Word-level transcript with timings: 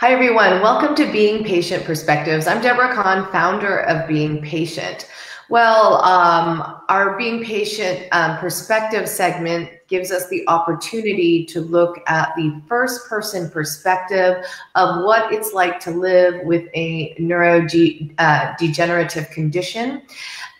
Hi, 0.00 0.12
everyone. 0.12 0.62
Welcome 0.62 0.94
to 0.94 1.10
Being 1.10 1.42
Patient 1.42 1.84
Perspectives. 1.84 2.46
I'm 2.46 2.62
Deborah 2.62 2.94
Kan, 2.94 3.32
founder 3.32 3.78
of 3.78 4.06
Being 4.06 4.40
Patient. 4.40 5.10
Well, 5.48 5.94
um, 6.04 6.82
our 6.88 7.18
Being 7.18 7.42
Patient 7.42 8.06
um, 8.12 8.38
Perspective 8.38 9.08
segment 9.08 9.68
gives 9.88 10.12
us 10.12 10.28
the 10.28 10.46
opportunity 10.48 11.44
to 11.46 11.60
look 11.60 12.02
at 12.06 12.34
the 12.36 12.60
first 12.68 13.08
person 13.08 13.50
perspective 13.50 14.44
of 14.74 15.04
what 15.04 15.32
it's 15.32 15.52
like 15.52 15.80
to 15.80 15.90
live 15.90 16.44
with 16.44 16.68
a 16.74 17.14
neurodegenerative 17.18 18.10
uh, 18.18 19.34
condition. 19.34 20.02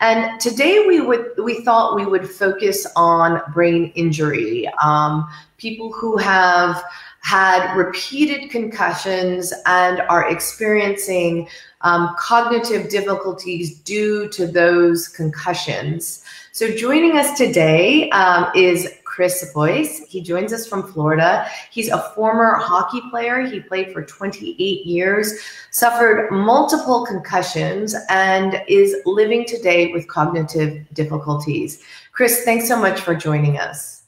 And 0.00 0.40
today 0.40 0.86
we 0.86 1.00
would 1.00 1.32
we 1.42 1.62
thought 1.64 1.96
we 1.96 2.06
would 2.06 2.28
focus 2.28 2.86
on 2.96 3.42
brain 3.52 3.92
injury, 3.94 4.68
um, 4.82 5.28
people 5.58 5.92
who 5.92 6.16
have 6.16 6.82
had 7.20 7.74
repeated 7.74 8.50
concussions 8.50 9.52
and 9.66 10.00
are 10.08 10.30
experiencing 10.30 11.48
um, 11.82 12.14
cognitive 12.18 12.88
difficulties 12.88 13.80
due 13.80 14.28
to 14.30 14.46
those 14.46 15.08
concussions. 15.08 16.24
So, 16.52 16.74
joining 16.74 17.18
us 17.18 17.36
today 17.36 18.10
um, 18.10 18.50
is 18.54 18.92
Chris 19.18 19.50
Boyce. 19.52 19.98
He 20.06 20.20
joins 20.20 20.52
us 20.52 20.64
from 20.64 20.92
Florida. 20.92 21.44
He's 21.72 21.88
a 21.88 22.12
former 22.14 22.54
hockey 22.54 23.00
player. 23.10 23.40
He 23.40 23.58
played 23.58 23.92
for 23.92 24.04
28 24.04 24.86
years, 24.86 25.34
suffered 25.72 26.30
multiple 26.30 27.04
concussions, 27.04 27.96
and 28.10 28.62
is 28.68 28.94
living 29.06 29.44
today 29.44 29.92
with 29.92 30.06
cognitive 30.06 30.86
difficulties. 30.94 31.82
Chris, 32.12 32.44
thanks 32.44 32.68
so 32.68 32.76
much 32.76 33.00
for 33.00 33.16
joining 33.16 33.58
us 33.58 34.04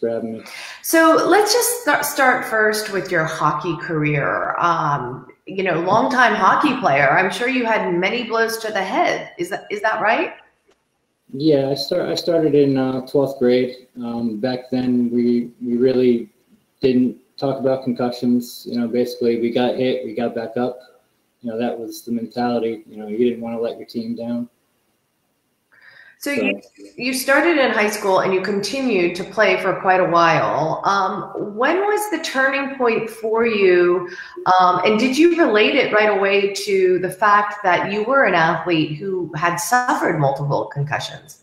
for 0.00 0.08
having 0.08 0.32
me. 0.32 0.44
So 0.80 1.22
let's 1.28 1.52
just 1.52 1.82
start, 1.82 2.06
start 2.06 2.46
first 2.46 2.94
with 2.94 3.10
your 3.10 3.24
hockey 3.24 3.76
career. 3.76 4.56
Um, 4.58 5.28
you 5.44 5.62
know, 5.62 5.80
longtime 5.80 6.34
hockey 6.34 6.80
player. 6.80 7.10
I'm 7.10 7.30
sure 7.30 7.46
you 7.46 7.66
had 7.66 7.92
many 7.92 8.22
blows 8.22 8.56
to 8.60 8.72
the 8.72 8.82
head. 8.82 9.32
Is 9.36 9.50
that 9.50 9.66
is 9.70 9.82
that 9.82 10.00
right? 10.00 10.32
Yeah, 11.34 11.70
I 11.70 11.74
start. 11.74 12.10
I 12.10 12.14
started 12.14 12.54
in 12.54 12.76
uh, 12.76 13.00
12th 13.02 13.38
grade. 13.38 13.88
Um, 13.96 14.38
back 14.38 14.70
then, 14.70 15.10
we 15.10 15.50
we 15.62 15.78
really 15.78 16.28
didn't 16.82 17.16
talk 17.38 17.58
about 17.58 17.84
concussions. 17.84 18.66
You 18.68 18.78
know, 18.78 18.86
basically, 18.86 19.40
we 19.40 19.50
got 19.50 19.76
hit, 19.76 20.04
we 20.04 20.14
got 20.14 20.34
back 20.34 20.58
up. 20.58 20.78
You 21.40 21.50
know, 21.50 21.58
that 21.58 21.76
was 21.78 22.02
the 22.02 22.12
mentality. 22.12 22.84
You 22.86 22.98
know, 22.98 23.08
you 23.08 23.16
didn't 23.16 23.40
want 23.40 23.56
to 23.56 23.60
let 23.60 23.78
your 23.78 23.86
team 23.86 24.14
down. 24.14 24.48
So 26.22 26.30
you, 26.30 26.60
you 26.96 27.14
started 27.14 27.58
in 27.58 27.72
high 27.72 27.90
school 27.90 28.20
and 28.20 28.32
you 28.32 28.42
continued 28.42 29.16
to 29.16 29.24
play 29.24 29.60
for 29.60 29.80
quite 29.80 29.98
a 29.98 30.04
while. 30.04 30.80
Um, 30.84 31.56
when 31.56 31.80
was 31.80 32.10
the 32.12 32.22
turning 32.22 32.76
point 32.76 33.10
for 33.10 33.44
you? 33.44 34.08
Um, 34.60 34.82
and 34.84 35.00
did 35.00 35.18
you 35.18 35.36
relate 35.36 35.74
it 35.74 35.92
right 35.92 36.16
away 36.16 36.54
to 36.54 37.00
the 37.00 37.10
fact 37.10 37.64
that 37.64 37.90
you 37.90 38.04
were 38.04 38.26
an 38.26 38.34
athlete 38.34 38.98
who 38.98 39.32
had 39.34 39.56
suffered 39.56 40.20
multiple 40.20 40.70
concussions? 40.72 41.42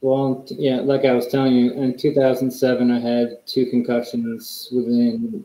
Well, 0.00 0.46
yeah, 0.48 0.76
like 0.76 1.04
I 1.04 1.12
was 1.12 1.26
telling 1.26 1.52
you, 1.52 1.72
in 1.74 1.98
2007, 1.98 2.90
I 2.90 2.98
had 2.98 3.46
two 3.46 3.66
concussions 3.66 4.70
within 4.72 5.44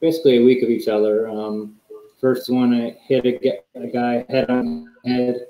basically 0.00 0.36
a 0.36 0.44
week 0.44 0.62
of 0.62 0.68
each 0.68 0.86
other. 0.86 1.30
Um, 1.30 1.76
first 2.20 2.50
one, 2.50 2.74
I 2.74 2.94
hit 3.06 3.24
a, 3.24 3.80
a 3.80 3.86
guy 3.86 4.26
head 4.28 4.50
on 4.50 4.92
head 5.06 5.46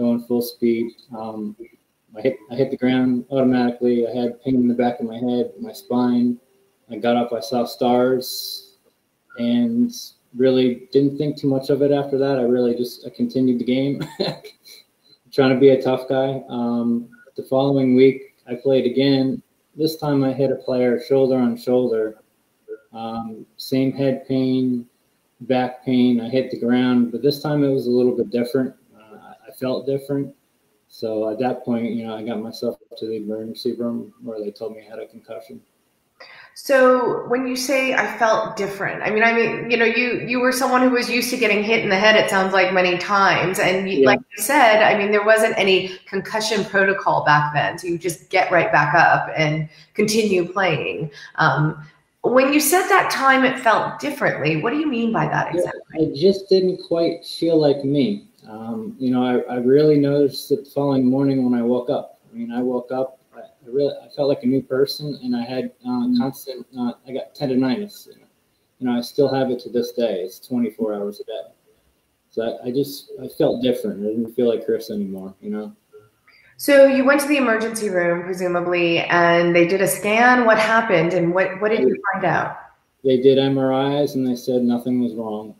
going 0.00 0.24
full 0.24 0.42
speed. 0.42 0.92
Um, 1.16 1.56
I 2.16 2.22
hit 2.22 2.38
I 2.50 2.54
hit 2.54 2.70
the 2.70 2.76
ground 2.76 3.26
automatically. 3.30 4.06
I 4.06 4.10
had 4.10 4.42
pain 4.42 4.56
in 4.56 4.66
the 4.66 4.74
back 4.74 4.98
of 4.98 5.06
my 5.06 5.16
head, 5.16 5.52
my 5.60 5.72
spine. 5.72 6.38
I 6.90 6.96
got 6.96 7.16
up, 7.16 7.32
I 7.32 7.40
saw 7.40 7.64
stars, 7.64 8.78
and 9.38 9.92
really 10.34 10.88
didn't 10.92 11.18
think 11.18 11.36
too 11.36 11.48
much 11.48 11.70
of 11.70 11.82
it 11.82 11.92
after 11.92 12.18
that. 12.18 12.38
I 12.38 12.42
really 12.42 12.74
just 12.74 13.06
I 13.06 13.10
continued 13.10 13.60
the 13.60 13.64
game, 13.64 14.02
trying 15.32 15.54
to 15.54 15.60
be 15.60 15.70
a 15.70 15.82
tough 15.82 16.08
guy. 16.08 16.42
Um, 16.48 17.10
the 17.36 17.44
following 17.44 17.94
week, 17.94 18.36
I 18.48 18.54
played 18.54 18.86
again. 18.86 19.42
This 19.76 19.96
time, 19.96 20.24
I 20.24 20.32
hit 20.32 20.50
a 20.50 20.56
player 20.56 21.00
shoulder 21.00 21.36
on 21.36 21.56
shoulder. 21.56 22.22
Um, 22.92 23.46
same 23.56 23.92
head 23.92 24.26
pain, 24.26 24.84
back 25.42 25.84
pain. 25.84 26.20
I 26.20 26.28
hit 26.28 26.50
the 26.50 26.58
ground, 26.58 27.12
but 27.12 27.22
this 27.22 27.40
time 27.40 27.62
it 27.62 27.68
was 27.68 27.86
a 27.86 27.90
little 27.90 28.16
bit 28.16 28.30
different 28.30 28.74
felt 29.60 29.86
different. 29.86 30.34
So 30.88 31.30
at 31.30 31.38
that 31.38 31.64
point, 31.64 31.92
you 31.92 32.06
know, 32.06 32.16
I 32.16 32.24
got 32.24 32.40
myself 32.40 32.76
to 32.96 33.06
the 33.06 33.16
emergency 33.16 33.74
room 33.74 34.12
where 34.22 34.40
they 34.40 34.50
told 34.50 34.74
me 34.74 34.82
I 34.84 34.90
had 34.90 34.98
a 34.98 35.06
concussion. 35.06 35.60
So 36.54 37.26
when 37.28 37.46
you 37.46 37.56
say 37.56 37.94
I 37.94 38.18
felt 38.18 38.56
different, 38.56 39.02
I 39.02 39.10
mean, 39.10 39.22
I 39.22 39.32
mean, 39.32 39.70
you 39.70 39.76
know, 39.76 39.84
you 39.84 40.20
you 40.26 40.40
were 40.40 40.52
someone 40.52 40.82
who 40.82 40.90
was 40.90 41.08
used 41.08 41.30
to 41.30 41.36
getting 41.36 41.62
hit 41.62 41.82
in 41.82 41.88
the 41.88 41.96
head. 41.96 42.16
It 42.16 42.28
sounds 42.28 42.52
like 42.52 42.74
many 42.74 42.98
times, 42.98 43.58
and 43.58 43.88
you, 43.88 44.00
yeah. 44.00 44.06
like 44.06 44.18
you 44.18 44.42
said, 44.42 44.82
I 44.82 44.98
mean, 44.98 45.10
there 45.10 45.24
wasn't 45.24 45.54
any 45.56 45.96
concussion 46.06 46.64
protocol 46.64 47.24
back 47.24 47.54
then, 47.54 47.78
so 47.78 47.86
you 47.86 47.96
just 47.96 48.28
get 48.28 48.50
right 48.50 48.70
back 48.70 48.94
up 48.94 49.30
and 49.34 49.68
continue 49.94 50.52
playing. 50.52 51.10
Um, 51.36 51.82
when 52.22 52.52
you 52.52 52.60
said 52.60 52.86
that 52.88 53.10
time 53.10 53.44
it 53.44 53.58
felt 53.60 53.98
differently, 53.98 54.60
what 54.60 54.70
do 54.70 54.78
you 54.78 54.86
mean 54.86 55.12
by 55.12 55.26
that 55.28 55.54
exactly? 55.54 55.82
It 55.94 56.14
just 56.14 56.48
didn't 56.50 56.82
quite 56.86 57.24
feel 57.24 57.58
like 57.58 57.84
me. 57.84 58.26
Um, 58.48 58.96
you 58.98 59.10
know, 59.10 59.24
I, 59.24 59.54
I 59.54 59.56
really 59.56 59.98
noticed 59.98 60.50
it 60.50 60.64
the 60.64 60.70
following 60.70 61.04
morning 61.04 61.44
when 61.44 61.58
I 61.58 61.62
woke 61.62 61.90
up. 61.90 62.20
I 62.30 62.36
mean, 62.36 62.52
I 62.52 62.62
woke 62.62 62.90
up, 62.92 63.18
I, 63.34 63.40
really, 63.66 63.94
I 64.02 64.08
felt 64.14 64.28
like 64.28 64.42
a 64.42 64.46
new 64.46 64.62
person, 64.62 65.18
and 65.22 65.36
I 65.36 65.42
had 65.42 65.72
uh, 65.86 66.06
constant, 66.18 66.66
uh, 66.78 66.92
I 67.06 67.12
got 67.12 67.34
tinnitus. 67.34 68.08
You 68.78 68.86
know, 68.86 68.96
I 68.96 69.00
still 69.02 69.32
have 69.32 69.50
it 69.50 69.60
to 69.60 69.68
this 69.68 69.92
day. 69.92 70.20
It's 70.20 70.38
24 70.40 70.94
hours 70.94 71.20
a 71.20 71.24
day. 71.24 71.54
So 72.30 72.42
I, 72.42 72.68
I 72.68 72.70
just, 72.70 73.10
I 73.22 73.28
felt 73.28 73.62
different. 73.62 74.06
I 74.06 74.10
didn't 74.10 74.32
feel 74.34 74.48
like 74.48 74.64
Chris 74.64 74.90
anymore. 74.90 75.34
You 75.40 75.50
know. 75.50 75.76
So 76.56 76.86
you 76.86 77.04
went 77.04 77.20
to 77.22 77.26
the 77.26 77.36
emergency 77.36 77.88
room, 77.88 78.22
presumably, 78.22 79.00
and 79.00 79.54
they 79.54 79.66
did 79.66 79.80
a 79.80 79.86
scan. 79.86 80.44
What 80.44 80.58
happened, 80.58 81.12
and 81.12 81.34
what 81.34 81.60
what 81.60 81.70
did 81.70 81.80
you 81.80 81.96
find 82.12 82.24
out? 82.24 82.56
They 83.02 83.16
did 83.16 83.38
MRIs, 83.38 84.14
and 84.14 84.26
they 84.26 84.36
said 84.36 84.62
nothing 84.62 85.00
was 85.00 85.14
wrong 85.14 85.56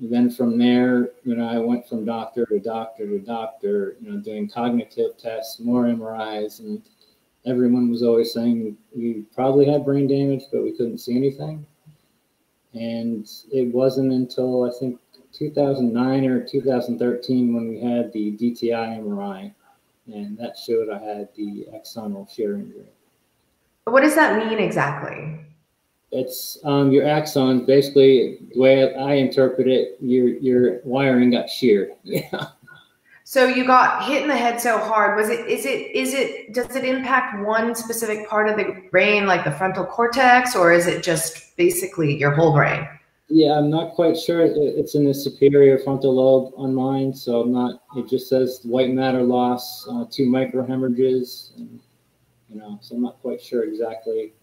then 0.00 0.30
from 0.30 0.58
there, 0.58 1.10
you 1.24 1.36
know, 1.36 1.48
I 1.48 1.58
went 1.58 1.88
from 1.88 2.04
doctor 2.04 2.44
to 2.46 2.58
doctor 2.58 3.06
to 3.06 3.18
doctor, 3.18 3.96
you 4.00 4.10
know, 4.10 4.18
doing 4.18 4.48
cognitive 4.48 5.16
tests, 5.16 5.60
more 5.60 5.84
MRIs, 5.84 6.60
and 6.60 6.82
everyone 7.46 7.90
was 7.90 8.02
always 8.02 8.32
saying 8.32 8.76
we 8.94 9.24
probably 9.34 9.64
had 9.64 9.84
brain 9.84 10.06
damage, 10.06 10.44
but 10.52 10.62
we 10.62 10.72
couldn't 10.72 10.98
see 10.98 11.16
anything. 11.16 11.64
And 12.74 13.26
it 13.50 13.72
wasn't 13.72 14.12
until 14.12 14.64
I 14.64 14.78
think 14.78 15.00
2009 15.32 16.26
or 16.26 16.46
2013 16.46 17.54
when 17.54 17.68
we 17.68 17.80
had 17.80 18.12
the 18.12 18.32
DTI 18.32 19.00
MRI, 19.00 19.54
and 20.12 20.36
that 20.38 20.58
showed 20.58 20.90
I 20.90 20.98
had 20.98 21.28
the 21.36 21.66
axonal 21.74 22.30
shear 22.30 22.56
injury. 22.56 22.86
What 23.84 24.02
does 24.02 24.14
that 24.14 24.44
mean 24.44 24.58
exactly? 24.58 25.40
It's 26.12 26.58
um, 26.64 26.92
your 26.92 27.06
axon. 27.06 27.64
Basically, 27.64 28.38
the 28.54 28.60
way 28.60 28.94
I 28.94 29.14
interpret 29.14 29.66
it, 29.66 29.96
your 30.00 30.28
your 30.28 30.80
wiring 30.84 31.30
got 31.30 31.50
sheared. 31.50 31.92
Yeah. 32.04 32.48
So 33.28 33.46
you 33.46 33.66
got 33.66 34.04
hit 34.04 34.22
in 34.22 34.28
the 34.28 34.36
head 34.36 34.60
so 34.60 34.78
hard. 34.78 35.16
Was 35.16 35.30
it? 35.30 35.48
Is 35.48 35.66
it? 35.66 35.90
Is 35.96 36.14
it? 36.14 36.54
Does 36.54 36.76
it 36.76 36.84
impact 36.84 37.44
one 37.44 37.74
specific 37.74 38.28
part 38.28 38.48
of 38.48 38.56
the 38.56 38.84
brain, 38.92 39.26
like 39.26 39.42
the 39.42 39.50
frontal 39.50 39.84
cortex, 39.84 40.54
or 40.54 40.72
is 40.72 40.86
it 40.86 41.02
just 41.02 41.56
basically 41.56 42.16
your 42.16 42.30
whole 42.30 42.52
brain? 42.52 42.86
Yeah, 43.28 43.58
I'm 43.58 43.68
not 43.68 43.94
quite 43.94 44.16
sure. 44.16 44.42
It's 44.44 44.94
in 44.94 45.04
the 45.04 45.12
superior 45.12 45.76
frontal 45.80 46.14
lobe 46.14 46.52
on 46.56 46.72
mine, 46.72 47.12
so 47.12 47.40
I'm 47.40 47.52
not. 47.52 47.82
It 47.96 48.08
just 48.08 48.28
says 48.28 48.60
white 48.62 48.90
matter 48.90 49.24
loss, 49.24 49.88
uh, 49.88 50.04
two 50.08 50.26
microhemorrhages, 50.26 51.56
and, 51.56 51.80
you 52.48 52.60
know. 52.60 52.78
So 52.80 52.94
I'm 52.94 53.02
not 53.02 53.20
quite 53.22 53.42
sure 53.42 53.64
exactly 53.64 54.34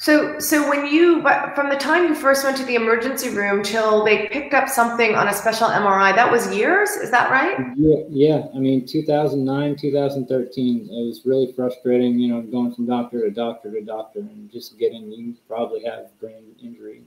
so, 0.00 0.38
so 0.38 0.68
when 0.68 0.86
you, 0.86 1.22
from 1.56 1.70
the 1.70 1.76
time 1.76 2.04
you 2.04 2.14
first 2.14 2.44
went 2.44 2.56
to 2.58 2.64
the 2.64 2.76
emergency 2.76 3.30
room 3.30 3.64
till 3.64 4.04
they 4.04 4.28
picked 4.28 4.54
up 4.54 4.68
something 4.68 5.16
on 5.16 5.26
a 5.26 5.32
special 5.32 5.66
MRI, 5.66 6.14
that 6.14 6.30
was 6.30 6.54
years. 6.54 6.90
Is 6.90 7.10
that 7.10 7.32
right? 7.32 7.58
Yeah, 7.76 8.04
yeah. 8.08 8.46
I 8.54 8.58
mean, 8.58 8.86
2009, 8.86 9.74
2013. 9.74 10.76
It 10.82 10.88
was 10.88 11.22
really 11.24 11.52
frustrating. 11.52 12.16
You 12.16 12.28
know, 12.28 12.42
going 12.42 12.72
from 12.74 12.86
doctor 12.86 13.22
to 13.22 13.30
doctor 13.32 13.72
to 13.72 13.80
doctor, 13.80 14.20
and 14.20 14.48
just 14.52 14.78
getting 14.78 15.10
you 15.10 15.34
probably 15.48 15.84
have 15.84 16.16
brain 16.20 16.54
injury. 16.62 17.02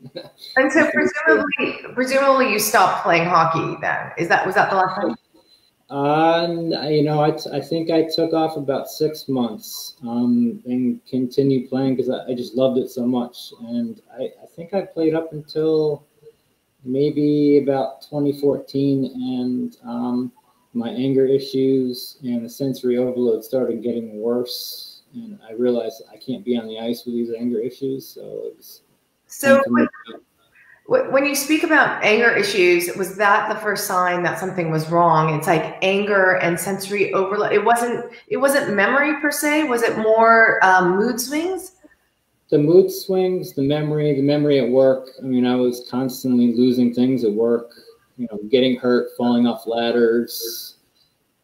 and 0.58 0.70
so, 0.70 0.92
presumably, 0.94 1.94
presumably, 1.94 2.52
you 2.52 2.60
stopped 2.60 3.04
playing 3.04 3.26
hockey. 3.26 3.78
Then 3.80 4.12
is 4.18 4.28
that 4.28 4.46
was 4.46 4.56
that 4.56 4.70
the 4.70 4.76
last 4.76 5.00
time? 5.00 5.16
Uh, 5.92 6.48
you 6.88 7.04
know, 7.04 7.22
I, 7.22 7.38
I 7.54 7.60
think 7.60 7.92
I 7.92 8.04
took 8.04 8.32
off 8.32 8.56
about 8.56 8.90
six 8.90 9.28
months 9.28 9.98
um, 10.04 10.62
and 10.66 11.06
continued 11.06 11.70
playing 11.70 11.98
because 11.98 12.10
I, 12.10 12.32
I, 12.32 12.34
just 12.34 12.56
loved 12.56 12.78
it 12.78 12.90
so 12.90 13.06
much. 13.06 13.52
And 13.60 14.02
I, 14.18 14.30
I 14.42 14.46
think 14.56 14.74
I 14.74 14.84
played 14.84 15.14
up 15.14 15.34
until 15.34 16.06
maybe 16.86 17.60
about 17.62 18.04
2014, 18.04 19.04
and 19.04 19.78
um, 19.84 20.32
my 20.74 20.88
anger 20.88 21.26
issues 21.26 22.20
and 22.24 22.46
the 22.46 22.50
sensory 22.50 22.98
overload 22.98 23.44
started 23.44 23.84
getting 23.84 24.22
worse. 24.22 25.02
And 25.14 25.40
I 25.46 25.52
realized 25.52 26.04
I 26.10 26.16
can't 26.16 26.46
be 26.46 26.58
on 26.58 26.68
the 26.68 26.80
ice 26.80 27.04
with 27.06 27.16
these 27.16 27.34
anger 27.38 27.60
issues, 27.60 28.08
so 28.08 28.22
it 28.22 28.56
was 28.56 28.82
So 29.28 29.62
when, 29.68 29.90
when 30.92 31.26
you 31.26 31.36
speak 31.36 31.64
about 31.64 32.04
anger 32.04 32.36
issues, 32.36 32.94
was 32.98 33.16
that 33.16 33.48
the 33.48 33.58
first 33.62 33.88
sign 33.88 34.24
that 34.24 34.38
something 34.38 34.70
was 34.70 34.90
wrong? 34.90 35.34
It's 35.34 35.48
like 35.48 35.78
anger 35.82 36.36
and 36.42 36.60
sensory 36.60 37.14
overload. 37.14 37.54
It 37.54 37.64
wasn't. 37.64 38.12
It 38.28 38.36
wasn't 38.36 38.76
memory 38.76 39.22
per 39.22 39.32
se. 39.32 39.70
Was 39.70 39.84
it 39.84 39.98
more 39.98 40.60
um, 40.66 40.98
mood 40.98 41.22
swings? 41.22 41.78
The 42.50 42.58
mood 42.58 42.92
swings, 42.92 43.54
the 43.54 43.62
memory, 43.62 44.14
the 44.16 44.22
memory 44.22 44.60
at 44.60 44.68
work. 44.68 45.12
I 45.18 45.26
mean, 45.26 45.46
I 45.46 45.56
was 45.56 45.88
constantly 45.90 46.54
losing 46.54 46.94
things 46.94 47.24
at 47.24 47.32
work. 47.32 47.72
You 48.18 48.28
know, 48.30 48.40
getting 48.50 48.78
hurt, 48.78 49.12
falling 49.18 49.48
off 49.48 49.66
ladders. 49.68 50.76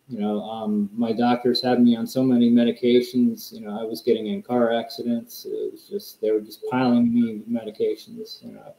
You 0.09 0.19
know, 0.19 0.41
um, 0.41 0.89
my 0.93 1.13
doctors 1.13 1.61
had 1.61 1.81
me 1.81 1.95
on 1.95 2.05
so 2.05 2.21
many 2.21 2.51
medications. 2.51 3.53
You 3.53 3.61
know, 3.61 3.79
I 3.79 3.85
was 3.85 4.01
getting 4.01 4.27
in 4.27 4.41
car 4.41 4.73
accidents. 4.73 5.45
It 5.45 5.71
was 5.71 5.87
just 5.89 6.19
they 6.19 6.31
were 6.31 6.41
just 6.41 6.59
piling 6.69 7.13
me 7.13 7.43
medications. 7.49 8.43
You 8.43 8.51
know 8.51 8.73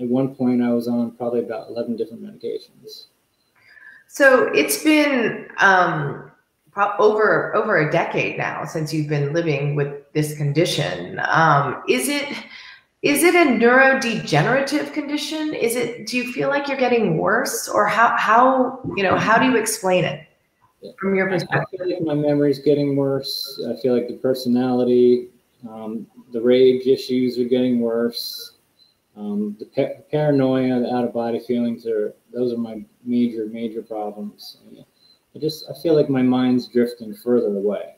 at 0.00 0.06
one 0.06 0.34
point 0.34 0.62
I 0.62 0.72
was 0.72 0.88
on 0.88 1.12
probably 1.12 1.40
about 1.40 1.68
11 1.68 1.96
different 1.96 2.22
medications. 2.22 3.06
So 4.08 4.48
it's 4.52 4.82
been 4.82 5.48
um, 5.58 6.30
over 6.76 7.54
over 7.54 7.78
a 7.78 7.90
decade 7.90 8.36
now 8.36 8.64
since 8.64 8.92
you've 8.92 9.08
been 9.08 9.32
living 9.32 9.74
with 9.74 10.12
this 10.12 10.36
condition. 10.36 11.20
Um, 11.28 11.82
is 11.88 12.08
it 12.08 12.28
is 13.02 13.24
it 13.24 13.34
a 13.34 13.50
neurodegenerative 13.50 14.92
condition? 14.92 15.54
Is 15.54 15.76
it? 15.76 16.06
Do 16.06 16.16
you 16.16 16.32
feel 16.32 16.48
like 16.48 16.68
you're 16.68 16.76
getting 16.76 17.16
worse, 17.18 17.68
or 17.68 17.86
how 17.86 18.16
how 18.16 18.80
you 18.96 19.02
know 19.02 19.16
how 19.16 19.38
do 19.38 19.46
you 19.46 19.56
explain 19.56 20.04
it 20.04 20.26
from 21.00 21.14
your 21.14 21.28
perspective? 21.28 21.80
I 21.80 21.84
feel 21.84 21.94
like 21.94 22.02
my 22.04 22.14
memory's 22.14 22.60
getting 22.60 22.94
worse. 22.94 23.60
I 23.68 23.80
feel 23.80 23.94
like 23.94 24.08
the 24.08 24.14
personality, 24.14 25.28
um, 25.68 26.06
the 26.32 26.40
rage 26.40 26.86
issues 26.86 27.38
are 27.38 27.44
getting 27.44 27.80
worse. 27.80 28.52
Um, 29.16 29.56
the 29.58 29.66
pa- 29.66 30.02
paranoia, 30.10 30.80
the 30.80 30.94
out 30.94 31.04
of 31.04 31.12
body 31.12 31.40
feelings 31.40 31.86
are 31.86 32.14
those 32.32 32.52
are 32.52 32.58
my 32.58 32.82
major 33.04 33.46
major 33.46 33.82
problems. 33.82 34.58
I 35.34 35.38
just 35.38 35.64
I 35.70 35.74
feel 35.82 35.94
like 35.94 36.08
my 36.08 36.22
mind's 36.22 36.68
drifting 36.68 37.14
further 37.14 37.48
away. 37.48 37.96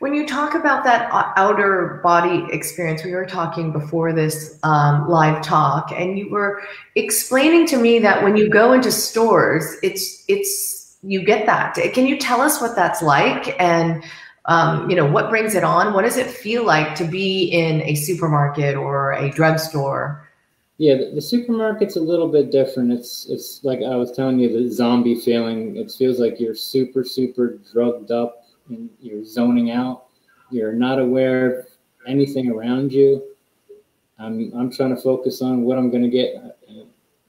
When 0.00 0.12
you 0.12 0.26
talk 0.26 0.54
about 0.54 0.84
that 0.84 1.08
outer 1.36 2.00
body 2.02 2.46
experience, 2.50 3.04
we 3.04 3.12
were 3.12 3.24
talking 3.24 3.72
before 3.72 4.12
this 4.12 4.58
um, 4.62 5.08
live 5.08 5.42
talk, 5.42 5.92
and 5.92 6.18
you 6.18 6.30
were 6.30 6.62
explaining 6.96 7.66
to 7.68 7.76
me 7.76 8.00
that 8.00 8.22
when 8.22 8.36
you 8.36 8.50
go 8.50 8.72
into 8.72 8.90
stores, 8.90 9.76
it's 9.82 10.24
it's 10.28 10.98
you 11.02 11.24
get 11.24 11.46
that. 11.46 11.74
Can 11.94 12.06
you 12.06 12.18
tell 12.18 12.40
us 12.40 12.60
what 12.60 12.74
that's 12.74 13.02
like 13.02 13.58
and 13.60 14.02
um, 14.46 14.90
you 14.90 14.96
know, 14.96 15.06
what 15.06 15.30
brings 15.30 15.54
it 15.54 15.64
on? 15.64 15.94
What 15.94 16.02
does 16.02 16.16
it 16.16 16.30
feel 16.30 16.64
like 16.64 16.94
to 16.96 17.04
be 17.04 17.44
in 17.44 17.80
a 17.82 17.94
supermarket 17.94 18.76
or 18.76 19.12
a 19.12 19.30
drugstore? 19.30 20.28
Yeah, 20.76 20.96
the, 20.96 21.12
the 21.14 21.20
supermarket's 21.20 21.96
a 21.96 22.00
little 22.00 22.28
bit 22.28 22.50
different. 22.50 22.92
It's 22.92 23.26
it's 23.30 23.62
like 23.62 23.80
I 23.80 23.96
was 23.96 24.12
telling 24.12 24.38
you, 24.38 24.52
the 24.52 24.70
zombie 24.70 25.14
feeling. 25.14 25.76
It 25.76 25.90
feels 25.92 26.18
like 26.18 26.40
you're 26.40 26.54
super, 26.54 27.04
super 27.04 27.58
drugged 27.72 28.10
up 28.10 28.44
and 28.68 28.90
you're 29.00 29.24
zoning 29.24 29.70
out. 29.70 30.06
You're 30.50 30.72
not 30.72 30.98
aware 30.98 31.60
of 31.60 31.66
anything 32.06 32.50
around 32.50 32.92
you. 32.92 33.22
I'm 34.18 34.52
I'm 34.54 34.70
trying 34.70 34.94
to 34.94 35.00
focus 35.00 35.40
on 35.42 35.62
what 35.62 35.78
I'm 35.78 35.90
going 35.90 36.02
to 36.02 36.10
get, 36.10 36.34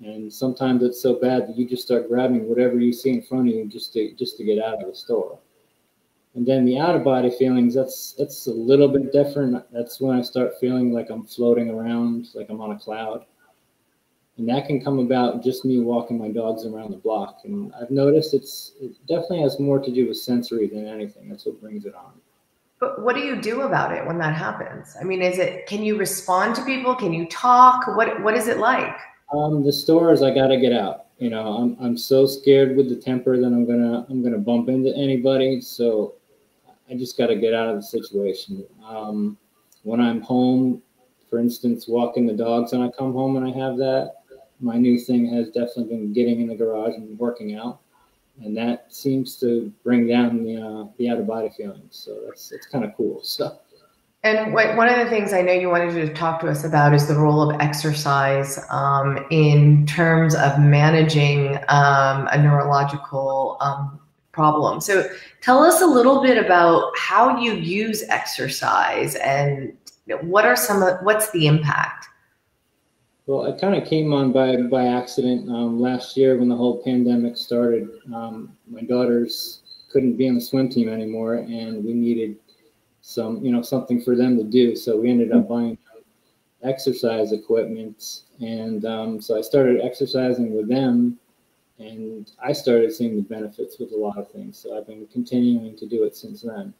and 0.04 0.32
sometimes 0.32 0.84
it's 0.84 1.02
so 1.02 1.14
bad 1.14 1.48
that 1.48 1.58
you 1.58 1.68
just 1.68 1.84
start 1.84 2.10
grabbing 2.10 2.50
whatever 2.50 2.78
you 2.80 2.92
see 2.92 3.12
in 3.12 3.22
front 3.22 3.48
of 3.48 3.56
you 3.56 3.66
just 3.68 3.94
to 3.94 4.14
just 4.16 4.38
to 4.38 4.44
get 4.44 4.62
out 4.62 4.82
of 4.82 4.90
the 4.90 4.96
store. 4.96 5.40
And 6.36 6.46
then 6.46 6.66
the 6.66 6.78
out 6.78 6.96
of 6.96 7.04
body 7.04 7.32
feelings, 7.32 7.74
that's 7.74 8.14
that's 8.18 8.48
a 8.48 8.52
little 8.52 8.90
bit 8.90 9.14
different. 9.14 9.64
That's 9.72 10.02
when 10.02 10.18
I 10.18 10.22
start 10.22 10.60
feeling 10.60 10.92
like 10.92 11.10
I'm 11.10 11.24
floating 11.24 11.70
around, 11.70 12.28
like 12.36 12.48
I'm 12.50 12.60
on 12.60 12.72
a 12.72 12.80
cloud. 12.80 13.26
And 14.38 14.50
that 14.50 14.68
can 14.68 14.84
come 14.84 15.00
about 15.00 15.42
just 15.42 15.64
me 15.64 15.80
walking 15.80 16.18
my 16.18 16.30
dogs 16.30 16.66
around 16.66 16.92
the 16.92 16.98
block. 16.98 17.40
And 17.46 17.72
I've 17.82 17.90
noticed 17.90 18.34
it's 18.34 18.74
it 18.82 18.98
definitely 19.08 19.42
has 19.44 19.62
more 19.62 19.80
to 19.80 19.90
do 19.90 20.10
with 20.10 20.18
sensory 20.18 20.68
than 20.68 20.86
anything. 20.86 21.30
That's 21.30 21.46
what 21.46 21.62
brings 21.62 21.86
it 21.86 21.96
on. 21.96 22.12
But 22.82 23.02
what 23.02 23.16
do 23.16 23.22
you 23.22 23.42
do 23.42 23.62
about 23.62 23.94
it 23.94 24.06
when 24.06 24.18
that 24.18 24.36
happens? 24.36 24.98
I 25.00 25.06
mean, 25.06 25.22
is 25.22 25.40
it 25.40 25.68
can 25.68 25.84
you 25.84 25.98
respond 25.98 26.56
to 26.56 26.66
people? 26.66 26.96
Can 26.96 27.14
you 27.14 27.28
talk? 27.28 27.88
What 27.96 28.22
what 28.24 28.36
is 28.36 28.50
it 28.50 28.58
like? 28.58 28.98
Um, 29.34 29.64
the 29.64 29.72
stores 29.72 30.22
I 30.22 30.34
gotta 30.34 30.58
get 30.58 30.74
out. 30.74 31.06
You 31.18 31.30
know, 31.30 31.56
I'm 31.56 31.78
I'm 31.80 31.98
so 31.98 32.26
scared 32.26 32.76
with 32.76 32.90
the 32.90 32.98
temper 32.98 33.38
that 33.38 33.46
I'm 33.46 33.66
gonna 33.66 34.06
I'm 34.10 34.22
gonna 34.22 34.38
bump 34.38 34.68
into 34.68 34.94
anybody. 34.98 35.62
So 35.62 36.16
I 36.90 36.96
just 36.96 37.18
got 37.18 37.28
to 37.28 37.36
get 37.36 37.54
out 37.54 37.70
of 37.70 37.76
the 37.76 37.84
situation. 37.84 38.66
Um, 38.86 39.38
when 39.84 40.00
I'm 40.00 40.22
home, 40.22 40.82
for 41.30 41.40
instance, 41.40 41.88
walking 41.88 42.26
the 42.26 42.34
dogs, 42.34 42.74
and 42.74 42.84
I 42.84 42.90
come 42.90 43.14
home 43.14 43.38
and 43.38 43.46
I 43.46 43.58
have 43.58 43.78
that, 43.78 44.14
my 44.60 44.78
new 44.78 44.98
thing 44.98 45.32
has 45.34 45.48
definitely 45.48 45.86
been 45.86 46.14
getting 46.14 46.42
in 46.42 46.48
the 46.48 46.56
garage 46.56 46.96
and 46.96 47.18
working 47.20 47.56
out, 47.56 47.80
and 48.42 48.56
that 48.58 48.94
seems 48.94 49.38
to 49.38 49.72
bring 49.84 50.08
down 50.08 50.44
the 50.44 50.62
uh, 50.62 50.88
the 50.98 51.10
out 51.10 51.20
of 51.20 51.28
body 51.28 51.50
feelings. 51.50 51.90
So 51.92 52.22
that's 52.26 52.52
it's 52.52 52.68
kind 52.68 52.86
of 52.86 52.96
cool. 52.96 53.22
So. 53.24 53.60
And 54.24 54.54
one 54.56 54.90
of 54.90 54.98
the 54.98 55.08
things 55.08 55.34
I 55.34 55.44
know 55.44 55.52
you 55.54 55.70
wanted 55.70 55.94
to 56.04 56.12
talk 56.16 56.40
to 56.40 56.48
us 56.48 56.64
about 56.64 56.96
is 56.96 57.08
the 57.08 57.14
role 57.14 57.48
of 57.48 57.62
exercise 57.62 58.60
um, 58.72 59.24
in 59.30 59.86
terms 59.86 60.34
of 60.34 60.60
managing 60.60 61.58
um, 61.68 62.28
a 62.32 62.42
neurological 62.42 63.58
um, 63.62 64.00
problem. 64.36 64.82
So 64.82 65.10
tell 65.42 65.64
us 65.64 65.82
a 65.82 65.86
little 65.88 66.22
bit 66.22 66.38
about 66.38 66.92
how 66.98 67.40
you 67.40 67.54
use 67.54 68.04
exercise 68.10 69.16
and 69.16 69.76
what 70.22 70.46
are 70.46 70.58
some 70.58 70.84
of 70.84 71.00
what's 71.02 71.32
the 71.32 71.48
impact? 71.48 72.08
Well, 73.26 73.46
it 73.46 73.60
kind 73.60 73.82
of 73.82 73.88
came 73.90 74.14
on 74.14 74.32
by 74.32 74.58
by 74.64 74.86
accident 74.86 75.50
um, 75.50 75.82
last 75.82 76.16
year 76.16 76.38
when 76.38 76.50
the 76.50 76.56
whole 76.56 76.84
pandemic 76.84 77.38
started. 77.38 77.90
Um, 78.14 78.56
my 78.70 78.82
daughters 78.82 79.62
couldn't 79.92 80.18
be 80.18 80.28
on 80.28 80.36
the 80.36 80.42
swim 80.42 80.70
team 80.70 80.90
anymore, 80.90 81.36
and 81.36 81.84
we 81.84 81.94
needed 81.94 82.36
some, 83.02 83.44
you 83.44 83.52
know, 83.52 83.62
something 83.62 84.02
for 84.02 84.16
them 84.16 84.38
to 84.38 84.44
do. 84.44 84.76
So 84.76 85.00
we 85.00 85.10
ended 85.10 85.32
up 85.32 85.48
buying 85.48 85.78
exercise 86.62 87.32
equipment, 87.32 88.22
and 88.42 88.86
um, 88.86 89.22
so 89.22 89.38
I 89.38 89.42
started 89.42 89.82
exercising 89.82 90.56
with 90.56 90.68
them 90.68 91.18
and 91.80 92.32
I 92.42 92.54
started 92.54 92.94
seeing 92.94 93.16
the 93.16 93.22
benefits 93.22 93.80
with 93.80 93.92
a 93.92 93.98
lot 93.98 94.18
of 94.18 94.32
things. 94.32 94.58
So 94.58 94.78
I've 94.78 94.88
been 94.88 95.08
continuing 95.08 95.76
to 95.78 95.86
do 95.86 96.04
it 96.04 96.16
since 96.16 96.42
then. 96.42 96.74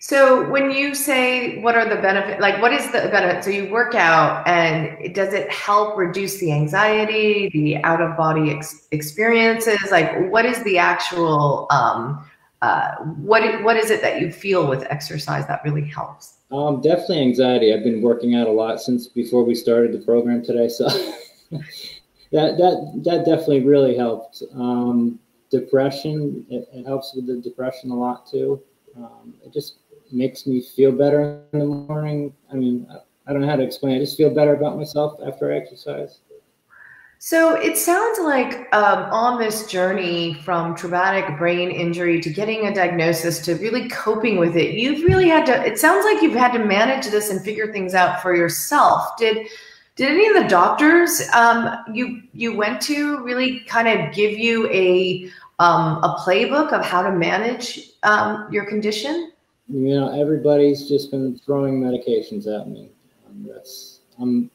So 0.00 0.48
when 0.50 0.70
you 0.70 0.94
say 0.94 1.60
what 1.60 1.76
are 1.76 1.88
the 1.88 2.00
benefits, 2.00 2.40
like 2.40 2.60
what 2.60 2.72
is 2.72 2.86
the 2.86 3.08
benefit? 3.10 3.44
So 3.44 3.50
you 3.50 3.70
work 3.70 3.94
out 3.94 4.46
and 4.48 5.14
does 5.14 5.32
it 5.32 5.50
help 5.50 5.96
reduce 5.96 6.38
the 6.38 6.52
anxiety, 6.52 7.50
the 7.52 7.76
out 7.84 8.00
of 8.00 8.16
body 8.16 8.50
ex- 8.50 8.88
experiences? 8.90 9.78
Like 9.90 10.30
what 10.30 10.44
is 10.44 10.62
the 10.64 10.78
actual, 10.78 11.66
um, 11.70 12.24
uh, 12.62 12.96
what, 12.96 13.62
what 13.62 13.76
is 13.76 13.90
it 13.90 14.00
that 14.02 14.20
you 14.20 14.32
feel 14.32 14.66
with 14.66 14.84
exercise 14.90 15.46
that 15.46 15.62
really 15.64 15.84
helps? 15.84 16.34
Um, 16.50 16.80
definitely 16.80 17.20
anxiety. 17.20 17.72
I've 17.72 17.84
been 17.84 18.02
working 18.02 18.34
out 18.34 18.46
a 18.46 18.52
lot 18.52 18.80
since 18.80 19.06
before 19.06 19.44
we 19.44 19.54
started 19.54 19.92
the 19.92 20.04
program 20.04 20.44
today. 20.44 20.68
So 20.68 20.88
that 22.32 22.56
that 22.58 23.02
that 23.04 23.24
definitely 23.24 23.64
really 23.64 23.96
helped. 23.96 24.42
Um, 24.54 25.18
depression, 25.50 26.46
it, 26.48 26.66
it, 26.72 26.86
helps 26.86 27.14
with 27.14 27.26
the 27.26 27.36
depression 27.36 27.90
a 27.90 27.94
lot 27.94 28.26
too. 28.26 28.62
Um, 28.96 29.34
it 29.44 29.52
just 29.52 29.80
makes 30.10 30.46
me 30.46 30.62
feel 30.62 30.92
better 30.92 31.42
in 31.52 31.58
the 31.58 31.66
morning. 31.66 32.32
I 32.50 32.56
mean, 32.56 32.88
I 33.26 33.32
don't 33.32 33.42
know 33.42 33.48
how 33.48 33.56
to 33.56 33.62
explain. 33.62 33.94
It. 33.94 33.96
I 33.96 34.00
just 34.00 34.16
feel 34.16 34.34
better 34.34 34.54
about 34.54 34.76
myself 34.76 35.20
after 35.24 35.52
I 35.52 35.56
exercise. 35.56 36.20
So 37.18 37.54
it 37.54 37.76
sounds 37.76 38.18
like 38.18 38.66
um, 38.74 39.04
on 39.12 39.38
this 39.38 39.68
journey 39.68 40.34
from 40.42 40.74
traumatic 40.74 41.38
brain 41.38 41.70
injury 41.70 42.20
to 42.20 42.30
getting 42.30 42.66
a 42.66 42.74
diagnosis 42.74 43.44
to 43.44 43.54
really 43.54 43.88
coping 43.90 44.38
with 44.38 44.56
it, 44.56 44.74
you've 44.74 45.04
really 45.04 45.28
had 45.28 45.46
to. 45.46 45.64
It 45.64 45.78
sounds 45.78 46.04
like 46.04 46.20
you've 46.20 46.34
had 46.34 46.52
to 46.54 46.58
manage 46.58 47.06
this 47.06 47.30
and 47.30 47.40
figure 47.40 47.72
things 47.72 47.94
out 47.94 48.20
for 48.22 48.34
yourself. 48.34 49.16
Did 49.18 49.46
did 49.96 50.10
any 50.10 50.26
of 50.28 50.42
the 50.42 50.48
doctors 50.48 51.28
um, 51.34 51.76
you 51.92 52.22
you 52.32 52.56
went 52.56 52.80
to 52.82 53.22
really 53.22 53.60
kind 53.60 53.88
of 53.88 54.14
give 54.14 54.32
you 54.32 54.68
a 54.70 55.30
um, 55.58 56.02
a 56.02 56.16
playbook 56.18 56.72
of 56.72 56.84
how 56.84 57.02
to 57.02 57.12
manage 57.12 57.90
um, 58.02 58.48
your 58.50 58.64
condition? 58.64 59.32
You 59.68 59.94
know, 59.94 60.20
everybody's 60.20 60.88
just 60.88 61.10
been 61.10 61.38
throwing 61.38 61.80
medications 61.80 62.46
at 62.46 62.68
me. 62.68 62.90
Um, 63.28 63.48
that's 63.48 64.00
um, 64.18 64.50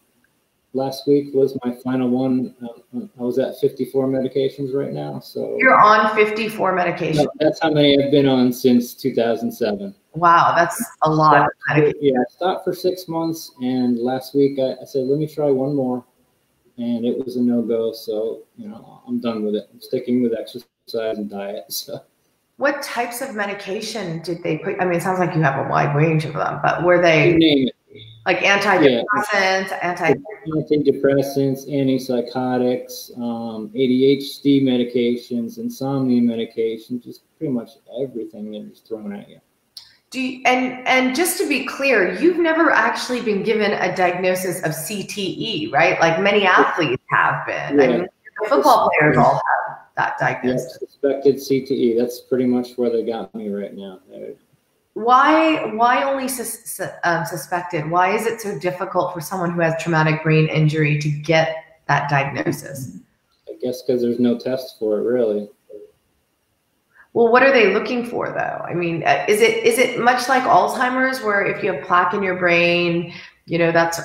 last 0.74 1.08
week 1.08 1.34
was 1.34 1.58
my 1.64 1.76
final 1.84 2.10
one. 2.10 2.56
Um, 2.94 3.10
I 3.20 3.24
was 3.24 3.40
at 3.40 3.58
54 3.60 4.08
medications 4.08 4.74
right 4.74 4.92
now. 4.92 5.20
So 5.20 5.56
you're 5.58 5.80
on 5.80 6.16
54 6.16 6.76
medications. 6.76 7.28
That's 7.40 7.60
how 7.60 7.72
many 7.72 8.02
I've 8.02 8.12
been 8.12 8.28
on 8.28 8.52
since 8.52 8.94
2007. 8.94 9.96
Wow, 10.18 10.54
that's 10.56 10.84
a 11.04 11.10
lot. 11.10 11.50
yeah, 11.76 12.20
I 12.20 12.32
stopped 12.32 12.64
for 12.64 12.74
six 12.74 13.08
months, 13.08 13.52
and 13.62 14.00
last 14.00 14.34
week 14.34 14.58
I, 14.60 14.76
I, 14.82 14.86
said, 14.86 15.04
let 15.04 15.20
me 15.20 15.28
try 15.28 15.52
one 15.52 15.76
more, 15.76 16.04
and 16.78 17.06
it 17.06 17.24
was 17.24 17.36
a 17.36 17.42
no 17.42 17.62
go. 17.62 17.94
So 17.94 18.44
you 18.58 18.68
know, 18.68 19.02
I'm 19.08 19.20
done 19.20 19.46
with 19.46 19.56
it. 19.56 19.70
I'm 19.72 19.80
sticking 19.80 20.24
with 20.24 20.34
exercise 20.34 20.66
and 21.18 21.30
diet. 21.30 21.66
So. 21.74 22.00
What 22.58 22.82
types 22.82 23.22
of 23.22 23.36
medication 23.36 24.20
did 24.24 24.42
they 24.42 24.58
put? 24.58 24.82
I 24.82 24.86
mean, 24.86 24.96
it 24.96 25.04
sounds 25.04 25.20
like 25.20 25.36
you 25.36 25.42
have 25.44 25.64
a 25.64 25.70
wide 25.70 25.96
range 25.96 26.26
of 26.26 26.34
them, 26.34 26.60
but 26.64 26.84
were 26.84 27.00
they? 27.00 27.36
Name 27.36 27.68
it. 27.68 27.76
like 28.26 28.40
antidepressants, 28.40 29.70
yeah. 29.70 29.78
anti 29.84 30.14
antidepressants, 30.48 31.70
antipsychotics, 31.70 33.16
um, 33.20 33.70
ADHD 33.76 34.64
medications, 34.64 35.60
insomnia 35.60 36.20
medications, 36.20 37.04
just 37.04 37.22
pretty 37.38 37.54
much 37.54 37.70
everything 38.02 38.50
that 38.52 38.72
is 38.72 38.80
thrown 38.80 39.14
at 39.14 39.30
you. 39.30 39.40
Do 40.10 40.22
you, 40.22 40.42
and 40.46 40.88
and 40.88 41.16
just 41.16 41.38
to 41.40 41.50
be 41.50 41.66
clear, 41.66 42.14
you've 42.14 42.38
never 42.38 42.72
actually 42.72 43.22
been 43.22 43.44
given 43.44 43.74
a 43.74 43.94
diagnosis 43.94 44.60
of 44.60 44.72
CTE, 44.72 45.72
right? 45.74 46.00
Like 46.00 46.22
many 46.22 46.46
athletes 46.46 47.04
have 47.10 47.46
been. 47.46 47.78
Yeah. 47.78 47.84
I 47.84 47.88
mean, 47.88 48.08
football 48.48 48.90
players 48.98 49.18
all 49.18 49.34
have 49.34 49.78
that 49.98 50.18
diagnosis. 50.18 50.78
Yeah, 50.82 50.88
suspected 50.88 51.36
CTE. 51.36 51.98
That's 51.98 52.22
pretty 52.22 52.46
much 52.46 52.76
where 52.78 52.90
they 52.90 53.04
got 53.04 53.36
me 53.36 53.50
right 53.50 53.76
now. 53.76 54.00
Why 54.94 55.66
why 55.76 56.04
only 56.04 56.28
sus, 56.28 56.80
um, 57.04 57.26
suspected? 57.26 57.90
Why 57.90 58.16
is 58.16 58.26
it 58.26 58.40
so 58.40 58.58
difficult 58.58 59.14
for 59.14 59.20
someone 59.20 59.52
who 59.52 59.60
has 59.62 59.82
traumatic 59.82 60.24
brain 60.24 60.48
injury 60.48 61.00
to 61.00 61.10
get 61.10 61.82
that 61.88 62.10
diagnosis? 62.10 62.98
I 63.48 63.54
guess 63.62 63.82
because 63.82 64.02
there's 64.02 64.20
no 64.20 64.40
test 64.40 64.80
for 64.80 65.00
it, 65.00 65.04
really. 65.04 65.50
Well, 67.18 67.32
what 67.32 67.42
are 67.42 67.52
they 67.52 67.74
looking 67.74 68.06
for, 68.06 68.30
though? 68.30 68.64
I 68.64 68.76
mean, 68.76 69.02
uh, 69.04 69.26
is 69.28 69.42
it 69.42 69.64
is 69.64 69.80
it 69.80 70.00
much 70.00 70.30
like 70.30 70.44
Alzheimer's, 70.44 71.20
where 71.24 71.44
if 71.44 71.64
you 71.64 71.74
have 71.74 71.84
plaque 71.84 72.14
in 72.14 72.22
your 72.22 72.36
brain, 72.36 73.12
you 73.48 73.58
know 73.58 73.72
that's 73.72 74.00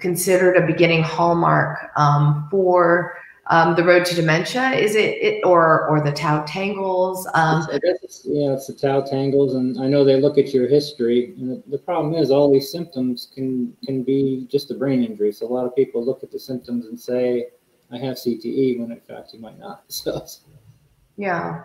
considered 0.00 0.54
a 0.54 0.66
beginning 0.66 1.02
hallmark 1.02 1.78
um, 1.96 2.46
for 2.50 3.16
um, 3.46 3.74
the 3.74 3.82
road 3.82 4.04
to 4.04 4.14
dementia? 4.14 4.72
Is 4.72 4.96
it, 4.96 5.14
it 5.16 5.46
or 5.46 5.88
or 5.88 6.02
the 6.02 6.12
tau 6.12 6.44
tangles 6.44 7.26
um, 7.32 7.66
it's, 7.72 8.26
yeah 8.26 8.52
it's 8.52 8.66
the 8.66 8.74
tau 8.74 9.00
tangles 9.00 9.54
and 9.54 9.80
i 9.80 9.86
know 9.86 10.04
they 10.04 10.20
look 10.20 10.36
at 10.36 10.52
your 10.52 10.68
history 10.68 11.32
and 11.38 11.50
the, 11.50 11.62
the, 11.70 11.78
problem 11.78 12.12
is 12.12 12.30
all 12.30 12.52
these 12.52 12.70
symptoms 12.70 13.30
can 13.34 13.74
can 13.86 14.02
be 14.02 14.46
just 14.50 14.70
a 14.70 14.74
brain 14.74 15.02
injury 15.02 15.32
so 15.32 15.46
a 15.46 15.48
lot 15.48 15.64
of 15.64 15.74
people 15.74 16.04
look 16.04 16.22
at 16.22 16.30
the 16.30 16.38
symptoms 16.38 16.84
and 16.84 17.00
say 17.00 17.46
i 17.92 17.96
have 17.96 18.16
cte 18.16 18.78
when 18.78 18.92
in 18.92 19.00
fact 19.00 19.32
you 19.32 19.40
might 19.40 19.58
not. 19.58 19.84
So 19.88 20.26
yeah 21.16 21.64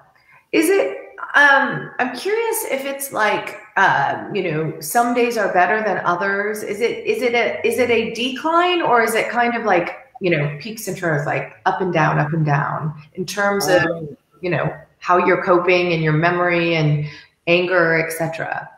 is 0.53 0.69
it 0.69 0.97
um, 1.35 1.91
i'm 1.99 2.15
curious 2.15 2.65
if 2.71 2.85
it's 2.85 3.11
like 3.11 3.59
um, 3.75 4.33
you 4.35 4.43
know 4.43 4.79
some 4.79 5.13
days 5.13 5.37
are 5.37 5.51
better 5.51 5.83
than 5.83 5.97
others. 6.05 6.61
Is 6.61 6.79
it 6.79 7.05
is 7.05 7.21
it 7.21 7.33
a 7.33 7.65
is 7.65 7.79
it 7.79 7.89
a 7.89 8.13
decline 8.13 8.81
or 8.81 9.01
is 9.01 9.15
it 9.15 9.29
kind 9.29 9.55
of 9.55 9.65
like 9.65 9.97
you 10.21 10.29
know 10.29 10.55
peaks 10.59 10.87
and 10.87 10.95
troughs 10.95 11.25
like 11.25 11.53
up 11.65 11.81
and 11.81 11.91
down 11.91 12.19
up 12.19 12.33
and 12.33 12.45
down 12.45 12.93
in 13.15 13.25
terms 13.25 13.67
of 13.67 13.81
um, 13.83 14.17
you 14.41 14.49
know 14.51 14.71
how 14.99 15.25
you're 15.25 15.43
coping 15.43 15.93
and 15.93 16.03
your 16.03 16.13
memory 16.13 16.75
and 16.75 17.07
anger 17.47 18.05
etc 18.05 18.69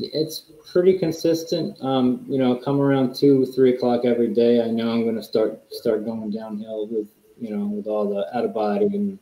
it's 0.00 0.52
pretty 0.70 0.98
consistent. 0.98 1.76
Um, 1.82 2.24
you 2.28 2.38
know 2.38 2.56
come 2.56 2.80
around 2.80 3.14
two 3.14 3.46
three 3.46 3.74
o'clock 3.74 4.04
every 4.04 4.28
day 4.28 4.62
i 4.62 4.66
know 4.66 4.90
i'm 4.90 5.02
going 5.02 5.16
to 5.16 5.22
start 5.22 5.60
start 5.70 6.04
going 6.04 6.30
downhill 6.30 6.88
with 6.88 7.08
you 7.40 7.54
know 7.54 7.66
with 7.66 7.86
all 7.86 8.08
the 8.08 8.36
out 8.36 8.44
of 8.44 8.54
body 8.54 8.86
and 8.86 9.18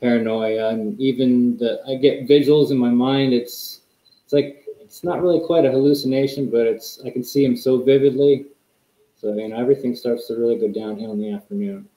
paranoia 0.00 0.70
and 0.70 0.98
even 1.00 1.56
the 1.58 1.80
i 1.86 1.94
get 1.94 2.26
visuals 2.28 2.70
in 2.70 2.78
my 2.78 2.90
mind 2.90 3.32
it's 3.32 3.82
it's 4.22 4.32
like 4.32 4.64
it's 4.80 5.04
not 5.04 5.20
really 5.22 5.44
quite 5.46 5.64
a 5.64 5.70
hallucination 5.70 6.48
but 6.50 6.66
it's 6.66 7.00
i 7.04 7.10
can 7.10 7.22
see 7.22 7.44
them 7.44 7.56
so 7.56 7.82
vividly 7.82 8.46
so, 9.24 9.32
you 9.32 9.48
know, 9.48 9.56
everything 9.56 9.96
starts 9.96 10.26
to 10.26 10.34
really 10.34 10.56
go 10.56 10.68
downhill 10.68 11.12
in 11.12 11.18
the 11.18 11.32
afternoon. 11.32 11.88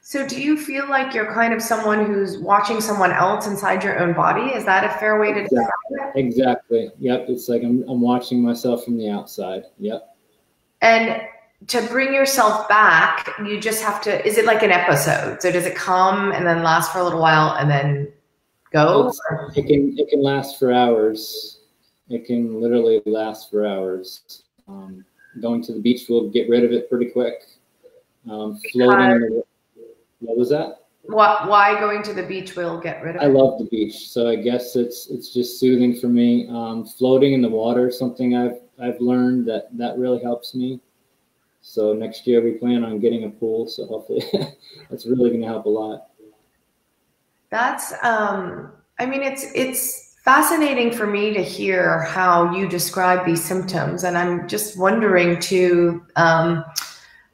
So, 0.00 0.26
do 0.26 0.40
you 0.40 0.56
feel 0.56 0.88
like 0.88 1.12
you're 1.12 1.30
kind 1.30 1.52
of 1.52 1.60
someone 1.60 2.06
who's 2.06 2.38
watching 2.38 2.80
someone 2.80 3.12
else 3.12 3.46
inside 3.46 3.84
your 3.84 3.98
own 3.98 4.14
body? 4.14 4.50
Is 4.54 4.64
that 4.64 4.82
a 4.82 4.98
fair 4.98 5.20
way 5.20 5.34
to 5.34 5.40
exactly. 5.40 5.66
describe 5.90 6.16
it? 6.16 6.18
Exactly. 6.18 6.90
Yep. 7.00 7.26
It's 7.28 7.50
like 7.50 7.62
I'm, 7.62 7.84
I'm 7.86 8.00
watching 8.00 8.40
myself 8.40 8.82
from 8.84 8.96
the 8.96 9.10
outside. 9.10 9.64
Yep. 9.78 10.16
And 10.80 11.20
to 11.68 11.82
bring 11.88 12.12
yourself 12.12 12.68
back, 12.68 13.30
you 13.44 13.60
just 13.60 13.82
have 13.82 14.00
to, 14.02 14.26
is 14.26 14.38
it 14.38 14.44
like 14.44 14.62
an 14.62 14.70
episode? 14.70 15.40
So, 15.40 15.50
does 15.50 15.66
it 15.66 15.74
come 15.74 16.32
and 16.32 16.46
then 16.46 16.62
last 16.62 16.92
for 16.92 16.98
a 16.98 17.04
little 17.04 17.20
while 17.20 17.56
and 17.56 17.70
then 17.70 18.12
go? 18.72 19.12
it 19.54 19.66
can, 19.66 19.98
it 19.98 20.08
can 20.08 20.22
last 20.22 20.58
for 20.58 20.72
hours. 20.72 21.60
It 22.08 22.24
can 22.26 22.60
literally 22.60 23.02
last 23.06 23.50
for 23.50 23.66
hours. 23.66 24.44
Um, 24.68 25.04
going 25.40 25.62
to 25.62 25.72
the 25.72 25.80
beach 25.80 26.08
will 26.08 26.30
get 26.30 26.48
rid 26.48 26.64
of 26.64 26.72
it 26.72 26.88
pretty 26.88 27.10
quick. 27.10 27.42
Um, 28.30 28.58
floating. 28.72 29.20
The, 29.20 29.42
what 30.20 30.36
was 30.36 30.50
that? 30.50 30.86
What? 31.02 31.48
Why 31.48 31.78
going 31.78 32.02
to 32.04 32.12
the 32.12 32.22
beach 32.22 32.56
will 32.56 32.80
get 32.80 33.02
rid 33.02 33.16
of 33.16 33.22
it? 33.22 33.24
I 33.24 33.28
love 33.28 33.58
the 33.58 33.66
beach, 33.66 34.10
so 34.10 34.28
I 34.28 34.36
guess 34.36 34.74
it's 34.74 35.08
it's 35.08 35.32
just 35.32 35.60
soothing 35.60 35.94
for 35.94 36.08
me. 36.08 36.48
Um, 36.48 36.84
floating 36.84 37.32
in 37.32 37.42
the 37.42 37.48
water, 37.48 37.90
something 37.90 38.36
I've 38.36 38.58
I've 38.80 39.00
learned 39.00 39.46
that 39.46 39.68
that 39.76 39.96
really 39.98 40.20
helps 40.20 40.54
me. 40.54 40.80
So 41.68 41.92
next 41.92 42.28
year 42.28 42.40
we 42.40 42.52
plan 42.52 42.84
on 42.84 43.00
getting 43.00 43.24
a 43.24 43.28
pool, 43.28 43.66
so 43.66 43.86
hopefully 43.86 44.22
that's 44.88 45.04
really 45.04 45.30
going 45.30 45.42
to 45.42 45.48
help 45.48 45.66
a 45.66 45.68
lot. 45.68 46.06
That's 47.50 47.92
um, 48.04 48.70
I 49.00 49.04
mean, 49.04 49.24
it's 49.24 49.50
it's 49.52 50.14
fascinating 50.24 50.92
for 50.92 51.08
me 51.08 51.34
to 51.34 51.42
hear 51.42 52.02
how 52.04 52.54
you 52.54 52.68
describe 52.68 53.26
these 53.26 53.44
symptoms. 53.44 54.04
And 54.04 54.16
I'm 54.16 54.46
just 54.46 54.78
wondering 54.78 55.40
too, 55.40 56.06
um, 56.14 56.64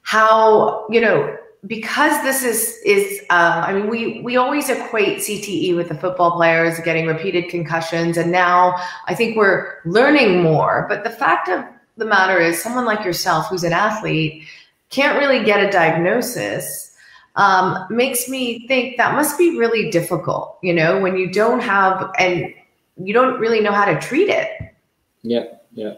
how, 0.00 0.86
you 0.88 1.02
know, 1.02 1.36
because 1.66 2.22
this 2.22 2.42
is 2.42 2.78
is 2.86 3.20
uh, 3.28 3.64
I 3.66 3.74
mean 3.74 3.90
we 3.90 4.22
we 4.22 4.38
always 4.38 4.70
equate 4.70 5.18
CTE 5.18 5.76
with 5.76 5.90
the 5.90 5.94
football 5.94 6.36
players 6.36 6.80
getting 6.80 7.06
repeated 7.06 7.50
concussions 7.50 8.16
and 8.16 8.32
now 8.32 8.74
I 9.06 9.14
think 9.14 9.36
we're 9.36 9.74
learning 9.84 10.42
more 10.42 10.86
but 10.88 11.04
the 11.04 11.10
fact 11.10 11.48
of 11.48 11.64
the 11.96 12.04
matter 12.04 12.38
is 12.38 12.62
someone 12.62 12.84
like 12.84 13.04
yourself 13.04 13.46
who's 13.48 13.64
an 13.64 13.72
athlete 13.72 14.44
can't 14.90 15.18
really 15.18 15.44
get 15.44 15.64
a 15.66 15.70
diagnosis 15.70 16.90
um, 17.36 17.86
makes 17.88 18.28
me 18.28 18.66
think 18.68 18.96
that 18.98 19.14
must 19.14 19.38
be 19.38 19.58
really 19.58 19.90
difficult 19.90 20.58
you 20.62 20.72
know 20.72 21.00
when 21.00 21.16
you 21.16 21.30
don't 21.30 21.60
have 21.60 22.10
and 22.18 22.54
you 22.96 23.12
don't 23.12 23.38
really 23.38 23.60
know 23.60 23.72
how 23.72 23.84
to 23.84 23.98
treat 24.00 24.28
it. 24.28 24.74
Yeah, 25.22 25.44
yeah. 25.72 25.94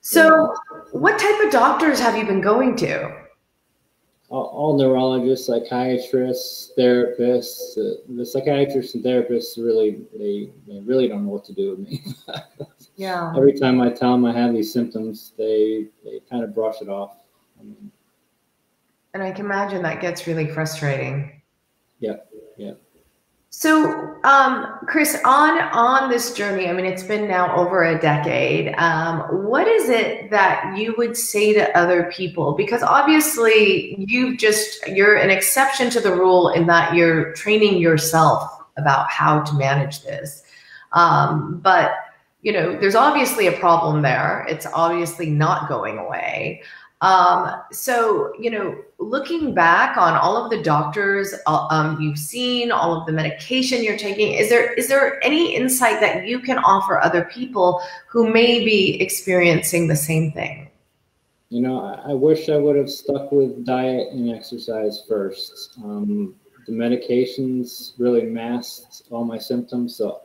So, 0.00 0.54
yeah. 0.72 0.80
what 0.92 1.18
type 1.18 1.44
of 1.44 1.52
doctors 1.52 2.00
have 2.00 2.16
you 2.16 2.24
been 2.24 2.40
going 2.40 2.76
to? 2.76 3.19
All, 4.30 4.44
all 4.44 4.78
neurologists, 4.78 5.46
psychiatrists, 5.46 6.72
therapists. 6.78 7.76
Uh, 7.76 8.00
the 8.08 8.24
psychiatrists 8.24 8.94
and 8.94 9.04
therapists 9.04 9.58
really, 9.58 10.02
they, 10.16 10.50
they 10.66 10.80
really 10.80 11.08
don't 11.08 11.24
know 11.24 11.32
what 11.32 11.44
to 11.46 11.52
do 11.52 11.70
with 11.70 11.80
me. 11.80 12.02
yeah. 12.96 13.32
Every 13.36 13.58
time 13.58 13.80
I 13.80 13.90
tell 13.90 14.12
them 14.12 14.24
I 14.24 14.32
have 14.32 14.54
these 14.54 14.72
symptoms, 14.72 15.32
they 15.36 15.88
they 16.04 16.20
kind 16.30 16.44
of 16.44 16.54
brush 16.54 16.80
it 16.80 16.88
off. 16.88 17.16
I 17.58 17.64
mean, 17.64 17.90
and 19.14 19.22
I 19.22 19.32
can 19.32 19.46
imagine 19.46 19.82
that 19.82 20.00
gets 20.00 20.26
really 20.26 20.46
frustrating. 20.46 21.42
Yeah, 21.98 22.16
yeah. 22.56 22.74
So, 23.52 24.16
um, 24.22 24.78
Chris, 24.86 25.18
on 25.24 25.60
on 25.60 26.08
this 26.08 26.32
journey, 26.34 26.68
I 26.68 26.72
mean, 26.72 26.86
it's 26.86 27.02
been 27.02 27.26
now 27.26 27.54
over 27.56 27.82
a 27.82 28.00
decade. 28.00 28.72
Um, 28.78 29.22
what 29.44 29.66
is 29.66 29.88
it 29.88 30.30
that 30.30 30.78
you 30.78 30.94
would 30.96 31.16
say 31.16 31.52
to 31.54 31.76
other 31.76 32.12
people? 32.12 32.54
Because 32.54 32.84
obviously, 32.84 33.96
you've 33.98 34.38
just 34.38 34.86
you're 34.86 35.16
an 35.16 35.30
exception 35.30 35.90
to 35.90 36.00
the 36.00 36.12
rule 36.12 36.50
in 36.50 36.66
that 36.68 36.94
you're 36.94 37.32
training 37.32 37.78
yourself 37.78 38.48
about 38.76 39.10
how 39.10 39.40
to 39.40 39.54
manage 39.56 40.04
this. 40.04 40.44
Um, 40.92 41.58
but 41.58 41.92
you 42.42 42.52
know, 42.52 42.78
there's 42.78 42.94
obviously 42.94 43.48
a 43.48 43.52
problem 43.58 44.02
there. 44.02 44.46
It's 44.48 44.66
obviously 44.66 45.28
not 45.28 45.68
going 45.68 45.98
away. 45.98 46.62
Um, 47.02 47.54
so, 47.72 48.32
you 48.38 48.50
know, 48.50 48.76
looking 48.98 49.54
back 49.54 49.96
on 49.96 50.14
all 50.14 50.36
of 50.36 50.50
the 50.50 50.62
doctors 50.62 51.34
uh, 51.46 51.66
um, 51.70 51.98
you've 51.98 52.18
seen, 52.18 52.70
all 52.70 52.94
of 52.94 53.06
the 53.06 53.12
medication 53.12 53.82
you're 53.82 53.96
taking, 53.96 54.34
is 54.34 54.50
there 54.50 54.74
is 54.74 54.88
there 54.88 55.24
any 55.24 55.56
insight 55.56 56.00
that 56.00 56.26
you 56.26 56.40
can 56.40 56.58
offer 56.58 57.00
other 57.00 57.24
people 57.24 57.80
who 58.06 58.30
may 58.30 58.64
be 58.64 59.00
experiencing 59.00 59.88
the 59.88 59.96
same 59.96 60.30
thing? 60.32 60.68
You 61.48 61.62
know, 61.62 61.80
I, 61.80 62.10
I 62.10 62.12
wish 62.12 62.50
I 62.50 62.56
would 62.58 62.76
have 62.76 62.90
stuck 62.90 63.32
with 63.32 63.64
diet 63.64 64.12
and 64.12 64.30
exercise 64.30 65.02
first. 65.08 65.78
Um, 65.82 66.34
the 66.66 66.72
medications 66.72 67.94
really 67.98 68.24
masked 68.24 69.04
all 69.10 69.24
my 69.24 69.38
symptoms, 69.38 69.96
so 69.96 70.20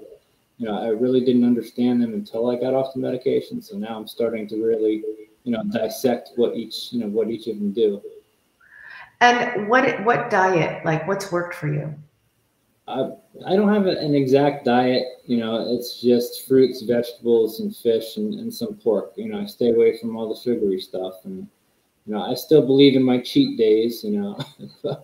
you 0.58 0.67
know, 0.67 0.77
I 0.77 0.89
really 0.89 1.22
didn't 1.22 1.46
understand 1.46 2.01
them 2.01 2.13
until 2.13 2.50
I 2.50 2.58
got 2.58 2.74
off 2.74 2.94
the 2.94 3.00
medication. 3.00 3.62
So 3.62 3.77
now 3.77 3.98
I'm 3.98 4.08
starting 4.08 4.48
to 4.50 4.62
really 4.62 5.03
you 5.45 5.51
know 5.51 5.63
dissect 5.71 6.31
what 6.35 6.57
each 6.57 6.91
you 6.91 6.99
know 6.99 7.07
what 7.07 7.29
each 7.29 7.47
of 7.47 7.57
them 7.57 7.71
do. 7.71 8.01
And 9.21 9.69
what 9.69 10.03
what 10.03 10.29
diet 10.29 10.83
like 10.83 11.07
what's 11.07 11.31
worked 11.31 11.55
for 11.55 11.67
you? 11.67 11.93
I, 12.87 13.11
I 13.47 13.55
don't 13.55 13.73
have 13.73 13.87
an 13.87 14.13
exact 14.13 14.65
diet 14.65 15.05
you 15.25 15.37
know 15.37 15.73
it's 15.73 16.01
just 16.01 16.47
fruits 16.47 16.81
vegetables 16.81 17.59
and 17.59 17.75
fish 17.75 18.17
and, 18.17 18.33
and 18.35 18.53
some 18.53 18.75
pork. 18.75 19.13
You 19.15 19.29
know 19.29 19.39
i 19.39 19.45
stay 19.45 19.69
away 19.69 19.97
from 19.97 20.17
all 20.17 20.27
the 20.27 20.39
sugary 20.39 20.81
stuff 20.81 21.13
and 21.23 21.47
you 22.05 22.13
know 22.13 22.21
i 22.21 22.33
still 22.33 22.65
believe 22.65 22.95
in 22.95 23.03
my 23.03 23.21
cheat 23.21 23.57
days 23.57 24.03
you 24.03 24.19
know. 24.19 24.37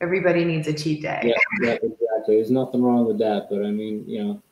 Everybody 0.00 0.44
needs 0.44 0.68
a 0.68 0.74
cheat 0.74 1.00
day. 1.00 1.20
Yeah, 1.24 1.34
yeah 1.62 1.72
exactly. 1.72 2.36
There's 2.36 2.50
nothing 2.50 2.82
wrong 2.82 3.06
with 3.06 3.18
that 3.18 3.48
but 3.50 3.64
i 3.64 3.70
mean 3.70 4.04
you 4.08 4.24
know 4.24 4.42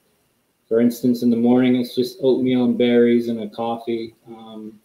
for 0.68 0.80
instance, 0.80 1.22
in 1.22 1.30
the 1.30 1.36
morning, 1.36 1.76
it's 1.76 1.94
just 1.94 2.18
oatmeal 2.22 2.64
and 2.64 2.78
berries 2.78 3.28
and 3.28 3.40
a 3.40 3.48
coffee. 3.48 4.14
Um, 4.26 4.80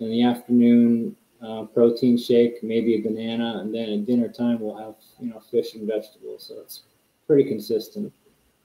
in 0.00 0.10
the 0.10 0.22
afternoon, 0.22 1.16
uh, 1.42 1.64
protein 1.64 2.18
shake, 2.18 2.62
maybe 2.62 2.96
a 2.96 3.00
banana, 3.00 3.60
and 3.60 3.74
then 3.74 3.88
at 3.90 4.06
dinner 4.06 4.28
time 4.28 4.60
we'll 4.60 4.76
have 4.76 4.94
you 5.18 5.30
know 5.30 5.40
fish 5.50 5.74
and 5.74 5.86
vegetables. 5.86 6.46
So 6.48 6.60
it's 6.60 6.82
pretty 7.26 7.48
consistent, 7.48 8.12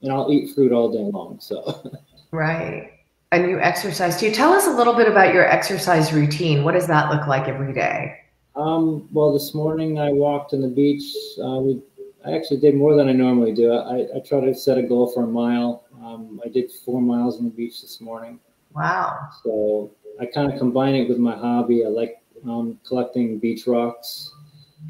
and 0.02 0.12
I'll 0.12 0.32
eat 0.32 0.54
fruit 0.54 0.72
all 0.72 0.90
day 0.90 0.98
long. 0.98 1.38
So 1.40 1.90
right, 2.32 2.90
and 3.32 3.48
you 3.48 3.60
exercise. 3.60 4.18
Do 4.18 4.26
you 4.26 4.32
tell 4.32 4.52
us 4.52 4.66
a 4.66 4.70
little 4.70 4.94
bit 4.94 5.08
about 5.08 5.32
your 5.32 5.46
exercise 5.46 6.12
routine? 6.12 6.64
What 6.64 6.72
does 6.72 6.86
that 6.86 7.10
look 7.10 7.26
like 7.26 7.48
every 7.48 7.72
day? 7.72 8.18
Um, 8.54 9.08
well, 9.12 9.32
this 9.32 9.54
morning 9.54 9.98
I 9.98 10.12
walked 10.12 10.54
on 10.54 10.60
the 10.60 10.68
beach. 10.68 11.14
Uh, 11.42 11.60
we 11.60 11.82
I 12.26 12.32
actually 12.32 12.58
did 12.58 12.74
more 12.74 12.96
than 12.96 13.08
I 13.08 13.12
normally 13.12 13.52
do. 13.52 13.72
I, 13.72 14.06
I 14.16 14.20
try 14.26 14.40
to 14.40 14.52
set 14.52 14.78
a 14.78 14.82
goal 14.82 15.12
for 15.12 15.22
a 15.22 15.26
mile. 15.28 15.84
Um, 16.02 16.40
I 16.44 16.48
did 16.48 16.72
four 16.84 17.00
miles 17.00 17.38
on 17.38 17.44
the 17.44 17.50
beach 17.50 17.80
this 17.82 18.00
morning. 18.00 18.40
Wow. 18.74 19.28
So 19.44 19.92
I 20.20 20.26
kind 20.26 20.52
of 20.52 20.58
combine 20.58 20.94
it 20.94 21.08
with 21.08 21.18
my 21.18 21.36
hobby. 21.36 21.84
I 21.84 21.88
like 21.88 22.22
um, 22.44 22.78
collecting 22.86 23.38
beach 23.38 23.66
rocks. 23.66 24.32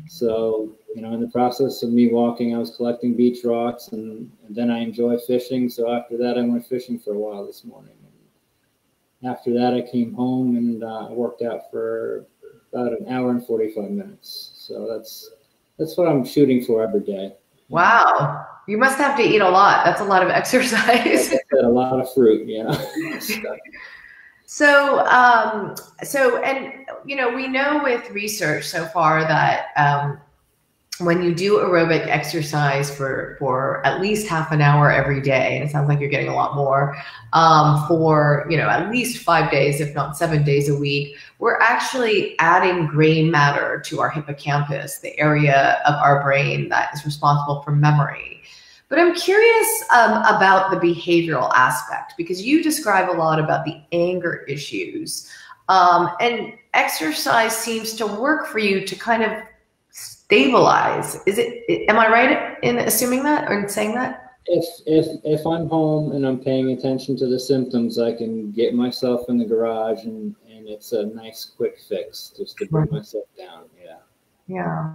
So, 0.09 0.76
you 0.95 1.02
know, 1.02 1.12
in 1.12 1.21
the 1.21 1.28
process 1.28 1.83
of 1.83 1.90
me 1.90 2.09
walking, 2.09 2.54
I 2.54 2.59
was 2.59 2.75
collecting 2.76 3.14
beach 3.14 3.45
rocks 3.45 3.88
and, 3.88 4.30
and 4.47 4.54
then 4.54 4.71
I 4.71 4.78
enjoy 4.78 5.18
fishing. 5.18 5.68
So 5.68 5.90
after 5.92 6.16
that, 6.18 6.38
I 6.38 6.42
went 6.42 6.66
fishing 6.66 6.99
for 6.99 7.14
a 7.14 7.18
while 7.18 7.47
this 7.47 7.64
morning. 7.64 7.95
And 9.23 9.30
after 9.30 9.52
that, 9.54 9.75
I 9.75 9.83
came 9.83 10.12
home 10.14 10.56
and 10.56 10.85
uh, 10.85 11.09
worked 11.11 11.42
out 11.42 11.71
for 11.71 12.26
about 12.73 12.92
an 12.92 13.06
hour 13.09 13.30
and 13.30 13.45
45 13.47 13.90
minutes. 13.90 14.52
So 14.54 14.87
that's 14.88 15.30
that's 15.78 15.97
what 15.97 16.09
I'm 16.09 16.25
shooting 16.25 16.64
for 16.64 16.83
every 16.83 17.00
day. 17.00 17.35
Wow. 17.68 18.45
You 18.66 18.78
must 18.78 18.99
have 18.99 19.16
to 19.18 19.23
eat 19.23 19.40
a 19.40 19.49
lot. 19.49 19.85
That's 19.85 20.00
a 20.00 20.04
lot 20.04 20.23
of 20.23 20.28
exercise. 20.30 21.33
a 21.33 21.68
lot 21.68 22.00
of 22.00 22.12
fruit, 22.14 22.47
yeah. 22.47 22.76
so, 24.46 25.00
um, 25.06 25.74
so, 26.04 26.40
and 26.42 26.86
you 27.04 27.16
know, 27.16 27.28
we 27.34 27.48
know 27.48 27.80
with 27.82 28.08
research 28.10 28.64
so 28.64 28.86
far 28.86 29.22
that 29.22 29.68
um, 29.76 30.20
when 30.98 31.20
you 31.22 31.34
do 31.34 31.58
aerobic 31.58 32.06
exercise 32.06 32.94
for 32.94 33.36
for 33.40 33.84
at 33.84 34.00
least 34.00 34.28
half 34.28 34.52
an 34.52 34.62
hour 34.62 34.90
every 34.90 35.20
day, 35.20 35.56
and 35.56 35.68
it 35.68 35.72
sounds 35.72 35.88
like 35.88 35.98
you're 35.98 36.08
getting 36.08 36.28
a 36.28 36.34
lot 36.34 36.54
more 36.54 36.96
um, 37.32 37.86
for 37.88 38.46
you 38.48 38.56
know 38.56 38.68
at 38.68 38.88
least 38.88 39.24
five 39.24 39.50
days, 39.50 39.80
if 39.80 39.92
not 39.96 40.16
seven 40.16 40.44
days 40.44 40.68
a 40.68 40.76
week, 40.76 41.16
we're 41.40 41.58
actually 41.58 42.38
adding 42.38 42.86
gray 42.86 43.28
matter 43.28 43.82
to 43.86 44.00
our 44.00 44.08
hippocampus, 44.08 45.00
the 45.00 45.18
area 45.18 45.82
of 45.86 45.94
our 45.94 46.22
brain 46.22 46.68
that 46.68 46.94
is 46.94 47.04
responsible 47.04 47.62
for 47.62 47.72
memory. 47.72 48.42
But 48.88 49.00
I'm 49.00 49.14
curious 49.14 49.84
um, 49.92 50.22
about 50.22 50.70
the 50.70 50.76
behavioral 50.76 51.52
aspect 51.54 52.14
because 52.16 52.42
you 52.42 52.62
describe 52.62 53.10
a 53.10 53.16
lot 53.16 53.40
about 53.40 53.64
the 53.64 53.80
anger 53.92 54.44
issues. 54.48 55.28
Um, 55.68 56.10
and 56.20 56.52
exercise 56.74 57.56
seems 57.56 57.94
to 57.94 58.06
work 58.06 58.46
for 58.46 58.60
you 58.60 58.86
to 58.86 58.94
kind 58.96 59.24
of 59.24 59.32
stabilize. 59.90 61.20
Is 61.26 61.38
it? 61.38 61.64
Am 61.88 61.98
I 61.98 62.08
right 62.08 62.56
in 62.62 62.78
assuming 62.78 63.24
that 63.24 63.50
or 63.50 63.58
in 63.58 63.68
saying 63.68 63.94
that? 63.94 64.36
If 64.46 64.64
if 64.86 65.06
if 65.24 65.44
I'm 65.44 65.68
home 65.68 66.12
and 66.12 66.24
I'm 66.24 66.38
paying 66.38 66.70
attention 66.70 67.16
to 67.16 67.26
the 67.26 67.40
symptoms, 67.40 67.98
I 67.98 68.12
can 68.12 68.52
get 68.52 68.74
myself 68.74 69.28
in 69.28 69.38
the 69.38 69.44
garage 69.44 70.04
and 70.04 70.36
and 70.48 70.68
it's 70.68 70.92
a 70.92 71.06
nice 71.06 71.44
quick 71.56 71.78
fix 71.88 72.32
just 72.36 72.56
to 72.58 72.66
bring 72.66 72.88
myself 72.92 73.24
down. 73.36 73.64
Yeah. 73.82 73.96
Yeah. 74.46 74.94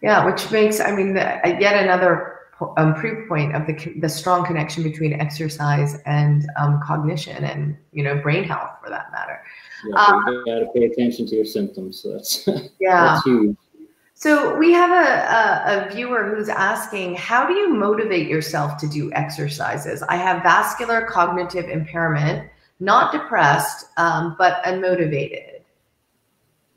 Yeah, 0.00 0.24
which 0.24 0.48
makes 0.52 0.78
I 0.78 0.94
mean 0.94 1.16
yet 1.16 1.82
another 1.82 2.37
um, 2.76 2.94
proof 2.94 3.28
point 3.28 3.54
of 3.54 3.66
the 3.66 3.94
the 4.00 4.08
strong 4.08 4.44
connection 4.44 4.82
between 4.82 5.12
exercise 5.14 6.00
and 6.06 6.48
um, 6.60 6.80
cognition 6.84 7.44
and 7.44 7.76
you 7.92 8.02
know 8.02 8.16
brain 8.16 8.44
health 8.44 8.70
for 8.82 8.90
that 8.90 9.10
matter. 9.12 9.42
Yeah, 9.86 9.96
um, 9.96 10.24
you 10.26 10.44
got 10.44 10.58
to 10.60 10.66
pay 10.74 10.84
attention 10.84 11.26
to 11.26 11.36
your 11.36 11.44
symptoms. 11.44 12.00
So 12.00 12.12
that's 12.12 12.46
yeah, 12.80 13.04
that's 13.04 13.24
huge. 13.24 13.56
So 14.14 14.56
we 14.56 14.72
have 14.72 14.90
a, 14.90 15.84
a, 15.84 15.86
a, 15.86 15.94
viewer 15.94 16.34
who's 16.34 16.48
asking, 16.48 17.14
how 17.14 17.46
do 17.46 17.54
you 17.54 17.72
motivate 17.72 18.26
yourself 18.26 18.76
to 18.78 18.88
do 18.88 19.12
exercises? 19.12 20.02
I 20.02 20.16
have 20.16 20.42
vascular 20.42 21.02
cognitive 21.02 21.68
impairment, 21.68 22.50
not 22.80 23.12
depressed, 23.12 23.86
um, 23.96 24.34
but 24.36 24.60
unmotivated. 24.64 25.60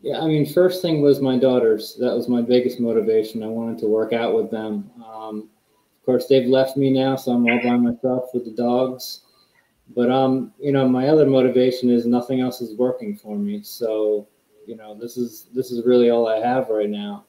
Yeah, 0.04 0.20
I 0.20 0.28
mean, 0.28 0.46
first 0.46 0.84
thing 0.84 1.02
was 1.02 1.20
my 1.20 1.36
daughters. 1.36 1.96
That 2.00 2.14
was 2.16 2.28
my 2.28 2.44
biggest 2.44 2.80
motivation. 2.80 3.42
I 3.42 3.48
wanted 3.48 3.80
to 3.80 3.88
work 3.88 4.14
out 4.14 4.36
with 4.36 4.52
them. 4.52 4.92
Um, 5.04 5.50
course, 6.12 6.28
they've 6.28 6.48
left 6.48 6.78
me 6.78 6.92
now, 6.92 7.16
so 7.16 7.32
I'm 7.32 7.50
all 7.50 7.60
by 7.64 7.78
myself 7.78 8.30
with 8.34 8.46
the 8.46 8.52
dogs. 8.52 9.22
But 9.96 10.10
um, 10.10 10.54
you 10.60 10.72
know, 10.72 10.88
my 10.88 11.08
other 11.08 11.26
motivation 11.26 11.90
is 11.90 12.06
nothing 12.06 12.42
else 12.42 12.62
is 12.62 12.78
working 12.78 13.16
for 13.16 13.38
me. 13.38 13.62
So, 13.64 14.28
you 14.66 14.76
know, 14.76 14.94
this 14.94 15.18
is 15.18 15.48
this 15.54 15.72
is 15.72 15.86
really 15.86 16.10
all 16.10 16.28
I 16.28 16.38
have 16.38 16.70
right 16.70 16.90
now 16.90 17.26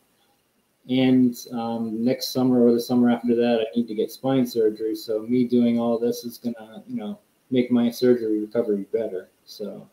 and 0.89 1.37
um, 1.53 2.05
next 2.05 2.33
summer 2.33 2.65
or 2.67 2.73
the 2.73 2.81
summer 2.81 3.11
after 3.11 3.35
that, 3.37 3.61
I 3.61 3.77
need 3.77 3.87
to 3.89 3.95
get 3.95 4.11
spine 4.11 4.47
surgery. 4.47 4.97
So 4.97 5.21
me 5.21 5.45
doing 5.45 5.79
all 5.79 5.99
this 5.99 6.25
is 6.25 6.39
gonna, 6.39 6.83
you 6.89 6.97
know, 6.97 7.19
make 7.51 7.71
my 7.71 7.91
surgery 7.91 8.41
recovery 8.41 8.87
better. 8.93 9.31
So 9.45 9.89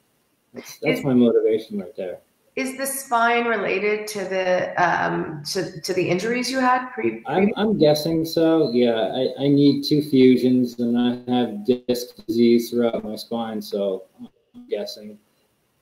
that's 0.54 0.80
that's 0.80 1.04
my 1.04 1.14
motivation 1.14 1.80
right 1.80 1.96
there. 1.96 2.20
Is 2.60 2.76
the 2.76 2.86
spine 2.86 3.46
related 3.46 4.06
to 4.08 4.26
the 4.26 4.74
um, 4.76 5.42
to, 5.54 5.80
to 5.80 5.94
the 5.94 6.10
injuries 6.10 6.52
you 6.52 6.60
had 6.60 6.90
pre? 6.90 7.24
I'm, 7.26 7.54
I'm 7.56 7.78
guessing 7.78 8.26
so. 8.26 8.70
Yeah, 8.74 9.00
I, 9.00 9.46
I 9.46 9.48
need 9.48 9.86
two 9.86 10.02
fusions, 10.02 10.78
and 10.78 10.98
I 11.00 11.32
have 11.32 11.66
disc 11.66 12.18
disease 12.28 12.70
throughout 12.70 13.02
my 13.06 13.16
spine. 13.16 13.62
So 13.62 14.04
I'm 14.20 14.68
guessing. 14.70 15.18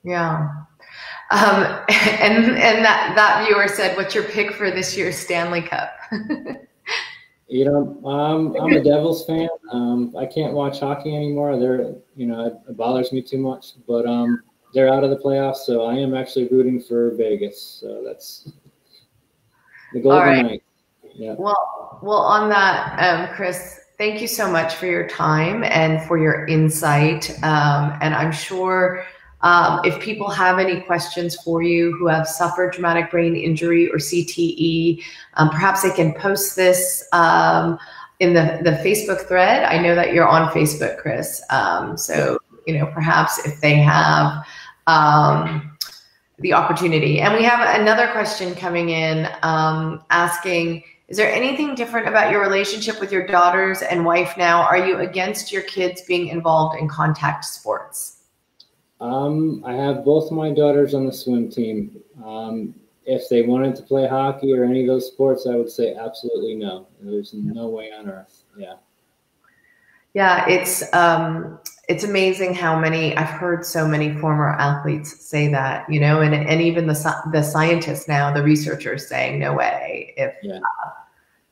Yeah. 0.04 0.50
Um, 1.32 1.84
and 1.88 2.46
and 2.46 2.84
that 2.84 3.12
that 3.16 3.44
viewer 3.44 3.66
said, 3.66 3.96
"What's 3.96 4.14
your 4.14 4.22
pick 4.22 4.52
for 4.52 4.70
this 4.70 4.96
year's 4.96 5.16
Stanley 5.16 5.62
Cup?" 5.62 5.90
you 7.48 7.64
know, 7.64 8.00
um, 8.08 8.54
I'm 8.54 8.72
a 8.72 8.84
Devils 8.84 9.26
fan. 9.26 9.48
Um, 9.72 10.14
I 10.16 10.26
can't 10.26 10.52
watch 10.52 10.78
hockey 10.78 11.16
anymore. 11.16 11.58
They're, 11.58 11.96
you 12.14 12.26
know, 12.26 12.46
it, 12.46 12.54
it 12.68 12.76
bothers 12.76 13.10
me 13.10 13.20
too 13.20 13.38
much. 13.38 13.72
But 13.88 14.06
um, 14.06 14.44
they're 14.74 14.92
out 14.92 15.04
of 15.04 15.10
the 15.10 15.16
playoffs, 15.16 15.58
so 15.58 15.84
I 15.84 15.94
am 15.94 16.14
actually 16.14 16.48
rooting 16.48 16.80
for 16.80 17.10
Vegas. 17.12 17.60
So 17.60 18.02
that's 18.04 18.50
the 19.92 20.00
Golden 20.00 20.28
right. 20.28 20.44
Knights. 20.44 20.64
Yeah. 21.14 21.34
Well, 21.38 21.98
well, 22.02 22.18
on 22.18 22.48
that, 22.50 22.98
um, 22.98 23.34
Chris, 23.34 23.80
thank 23.98 24.20
you 24.20 24.28
so 24.28 24.50
much 24.50 24.74
for 24.74 24.86
your 24.86 25.08
time 25.08 25.64
and 25.64 26.00
for 26.06 26.18
your 26.18 26.46
insight. 26.46 27.30
Um, 27.42 27.98
and 28.00 28.14
I'm 28.14 28.30
sure 28.30 29.04
um, 29.40 29.80
if 29.84 30.00
people 30.00 30.30
have 30.30 30.58
any 30.58 30.80
questions 30.80 31.36
for 31.42 31.62
you 31.62 31.96
who 31.96 32.06
have 32.06 32.26
suffered 32.26 32.72
traumatic 32.72 33.10
brain 33.10 33.36
injury 33.36 33.90
or 33.90 33.96
CTE, 33.96 35.02
um, 35.34 35.50
perhaps 35.50 35.82
they 35.82 35.90
can 35.90 36.14
post 36.14 36.56
this 36.56 37.06
um, 37.12 37.78
in 38.20 38.34
the, 38.34 38.60
the 38.62 38.72
Facebook 38.84 39.26
thread. 39.26 39.64
I 39.64 39.78
know 39.80 39.94
that 39.94 40.12
you're 40.12 40.26
on 40.26 40.50
Facebook, 40.52 40.98
Chris. 40.98 41.42
Um, 41.50 41.96
so, 41.96 42.38
you 42.68 42.78
know, 42.78 42.86
perhaps 42.86 43.44
if 43.46 43.60
they 43.62 43.76
have 43.76 44.46
um, 44.86 45.76
the 46.38 46.52
opportunity. 46.52 47.20
And 47.20 47.32
we 47.34 47.42
have 47.42 47.80
another 47.80 48.08
question 48.08 48.54
coming 48.54 48.90
in 48.90 49.26
um, 49.42 50.04
asking, 50.10 50.84
is 51.08 51.16
there 51.16 51.32
anything 51.32 51.74
different 51.74 52.06
about 52.06 52.30
your 52.30 52.42
relationship 52.42 53.00
with 53.00 53.10
your 53.10 53.26
daughters 53.26 53.80
and 53.80 54.04
wife 54.04 54.34
now? 54.36 54.60
Are 54.60 54.76
you 54.76 54.98
against 54.98 55.50
your 55.50 55.62
kids 55.62 56.02
being 56.02 56.28
involved 56.28 56.78
in 56.78 56.88
contact 56.88 57.46
sports? 57.46 58.18
Um, 59.00 59.62
I 59.64 59.72
have 59.72 60.04
both 60.04 60.30
my 60.30 60.52
daughters 60.52 60.92
on 60.92 61.06
the 61.06 61.12
swim 61.12 61.50
team. 61.50 61.98
Um, 62.22 62.74
if 63.06 63.30
they 63.30 63.42
wanted 63.42 63.74
to 63.76 63.82
play 63.82 64.06
hockey 64.06 64.52
or 64.52 64.64
any 64.64 64.82
of 64.82 64.88
those 64.88 65.06
sports, 65.06 65.46
I 65.46 65.56
would 65.56 65.70
say 65.70 65.94
absolutely 65.94 66.54
no. 66.54 66.86
There's 67.00 67.32
no 67.32 67.68
way 67.68 67.90
on 67.98 68.10
earth. 68.10 68.42
Yeah. 68.58 68.74
Yeah, 70.12 70.46
it's 70.48 70.92
um, 70.92 71.60
it's 71.88 72.04
amazing 72.04 72.54
how 72.54 72.78
many 72.78 73.16
I've 73.16 73.30
heard 73.30 73.64
so 73.64 73.88
many 73.88 74.14
former 74.18 74.50
athletes 74.50 75.24
say 75.24 75.48
that, 75.48 75.90
you 75.90 75.98
know, 75.98 76.20
and 76.20 76.34
and 76.34 76.60
even 76.60 76.86
the 76.86 77.14
the 77.32 77.42
scientists 77.42 78.06
now, 78.06 78.32
the 78.32 78.42
researchers 78.42 79.08
saying 79.08 79.38
no 79.38 79.54
way. 79.54 80.12
If 80.18 80.34
yeah. 80.42 80.60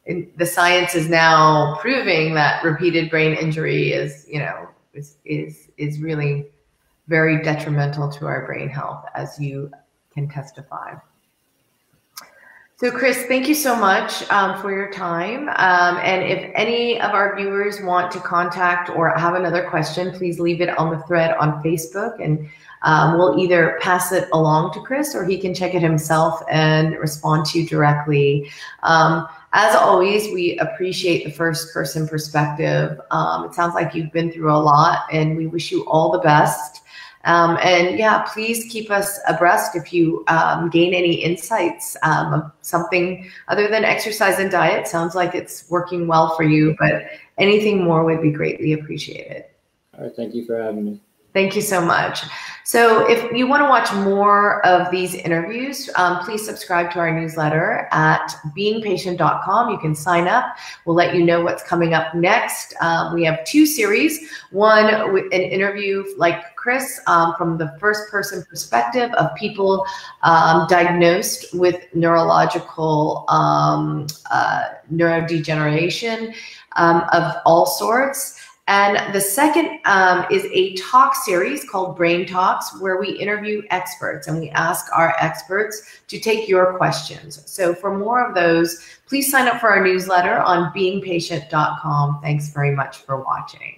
uh, 0.09 0.21
the 0.37 0.45
science 0.45 0.95
is 0.95 1.09
now 1.09 1.79
proving 1.81 2.35
that 2.35 2.63
repeated 2.63 3.11
brain 3.11 3.33
injury 3.33 3.93
is, 3.93 4.27
you 4.29 4.39
know, 4.39 4.69
is 4.93 5.17
is 5.25 5.71
is 5.79 6.03
really 6.03 6.47
very 7.09 7.43
detrimental 7.43 8.11
to 8.13 8.27
our 8.27 8.45
brain 8.45 8.69
health, 8.69 9.07
as 9.15 9.41
you 9.41 9.71
can 10.13 10.29
testify. 10.29 10.95
So, 12.79 12.91
Chris, 12.91 13.25
thank 13.25 13.49
you 13.49 13.55
so 13.55 13.75
much 13.75 14.31
um, 14.31 14.61
for 14.61 14.71
your 14.71 14.93
time. 14.93 15.49
Um, 15.49 15.97
and 16.05 16.23
if 16.23 16.53
any 16.55 17.01
of 17.01 17.13
our 17.13 17.35
viewers 17.35 17.81
want 17.81 18.13
to 18.13 18.21
contact 18.21 18.91
or 18.91 19.17
have 19.17 19.35
another 19.35 19.67
question, 19.71 20.13
please 20.13 20.39
leave 20.39 20.61
it 20.61 20.69
on 20.79 20.91
the 20.91 21.03
thread 21.05 21.35
on 21.39 21.63
Facebook, 21.63 22.23
and 22.23 22.47
um, 22.83 23.17
we'll 23.17 23.39
either 23.39 23.79
pass 23.81 24.13
it 24.13 24.29
along 24.35 24.75
to 24.75 24.81
Chris 24.83 25.15
or 25.15 25.25
he 25.25 25.39
can 25.39 25.55
check 25.55 25.75
it 25.75 25.81
himself 25.81 26.43
and 26.51 26.99
respond 26.99 27.47
to 27.47 27.61
you 27.63 27.67
directly. 27.67 28.51
Um, 28.83 29.27
as 29.55 29.75
always, 29.75 30.31
we 30.35 30.59
appreciate 30.59 31.25
the 31.25 31.33
first 31.33 31.73
person 31.73 32.07
perspective. 32.07 33.01
Um, 33.11 33.47
it 33.47 33.55
sounds 33.55 33.73
like 33.73 33.95
you've 33.95 34.13
been 34.13 34.31
through 34.31 34.53
a 34.53 34.61
lot, 34.61 35.07
and 35.11 35.35
we 35.35 35.47
wish 35.47 35.73
you 35.73 35.87
all 35.87 36.13
the 36.13 36.19
best. 36.19 36.83
Um, 37.27 37.59
and 37.63 37.99
yeah, 37.99 38.23
please 38.23 38.65
keep 38.71 38.91
us 38.91 39.21
abreast 39.29 39.77
if 39.77 39.93
you 39.93 40.25
um, 40.29 40.71
gain 40.71 40.95
any 40.95 41.15
insights 41.15 41.97
um, 42.03 42.33
of 42.33 42.53
something 42.63 43.29
other 43.49 43.69
than 43.69 43.85
exercise 43.85 44.39
and 44.39 44.51
diet. 44.51 44.89
Sounds 44.89 45.15
like 45.15 45.35
it's 45.35 45.69
working 45.69 46.07
well 46.07 46.35
for 46.37 46.45
you, 46.45 46.75
but 46.79 47.03
anything 47.37 47.83
more 47.83 48.05
would 48.05 48.23
be 48.23 48.31
greatly 48.31 48.73
appreciated. 48.73 49.45
All 49.99 50.05
right. 50.05 50.15
Thank 50.15 50.35
you 50.35 50.47
for 50.47 50.61
having 50.61 50.85
me. 50.85 51.01
Thank 51.37 51.55
you 51.55 51.61
so 51.61 51.83
much. 51.83 52.23
So, 52.65 53.07
if 53.11 53.31
you 53.31 53.47
want 53.47 53.63
to 53.63 53.69
watch 53.69 53.93
more 54.07 54.65
of 54.65 54.91
these 54.91 55.15
interviews, 55.15 55.91
um, 55.97 56.25
please 56.25 56.43
subscribe 56.43 56.91
to 56.93 56.99
our 56.99 57.13
newsletter 57.13 57.89
at 57.93 58.35
beingpatient.com. 58.57 59.71
You 59.71 59.77
can 59.77 59.95
sign 59.95 60.29
up. 60.29 60.57
We'll 60.87 60.97
let 60.97 61.15
you 61.15 61.23
know 61.23 61.43
what's 61.43 61.63
coming 61.63 61.93
up 61.93 62.15
next. 62.15 62.75
Um, 62.81 63.13
we 63.13 63.23
have 63.25 63.45
two 63.45 63.67
series 63.67 64.31
one 64.51 65.13
with 65.13 65.25
an 65.25 65.43
interview 65.43 66.05
like 66.17 66.56
Chris 66.67 67.01
um, 67.07 67.33
from 67.39 67.57
the 67.57 67.77
first 67.79 68.11
person 68.11 68.45
perspective 68.51 69.13
of 69.13 69.33
people 69.37 69.87
um, 70.25 70.67
diagnosed 70.69 71.55
with 71.55 71.87
neurological 71.95 73.25
um, 73.29 74.09
uh, 74.33 74.65
neurodegeneration 74.93 76.35
um, 76.75 77.05
of 77.13 77.35
all 77.47 77.67
sorts. 77.67 78.43
And 78.67 79.15
the 79.15 79.21
second 79.21 79.79
um, 79.85 80.27
is 80.29 80.45
a 80.53 80.75
talk 80.75 81.15
series 81.15 81.65
called 81.71 81.97
Brain 81.97 82.27
Talks, 82.27 82.81
where 82.81 82.99
we 82.99 83.11
interview 83.11 83.63
experts 83.71 84.27
and 84.27 84.41
we 84.41 84.51
ask 84.51 84.87
our 84.93 85.15
experts 85.21 86.01
to 86.09 86.19
take 86.19 86.49
your 86.49 86.77
questions. 86.77 87.45
So, 87.47 87.77
for 87.77 87.97
more 87.97 88.29
of 88.29 88.35
those, 88.35 88.85
please 89.07 89.31
sign 89.31 89.47
up 89.47 89.61
for 89.61 89.71
our 89.71 89.85
newsletter 89.85 90.41
on 90.41 90.73
beingpatient.com. 90.73 92.23
Thanks 92.23 92.49
very 92.49 92.75
much 92.75 92.97
for 92.97 93.23
watching. 93.23 93.76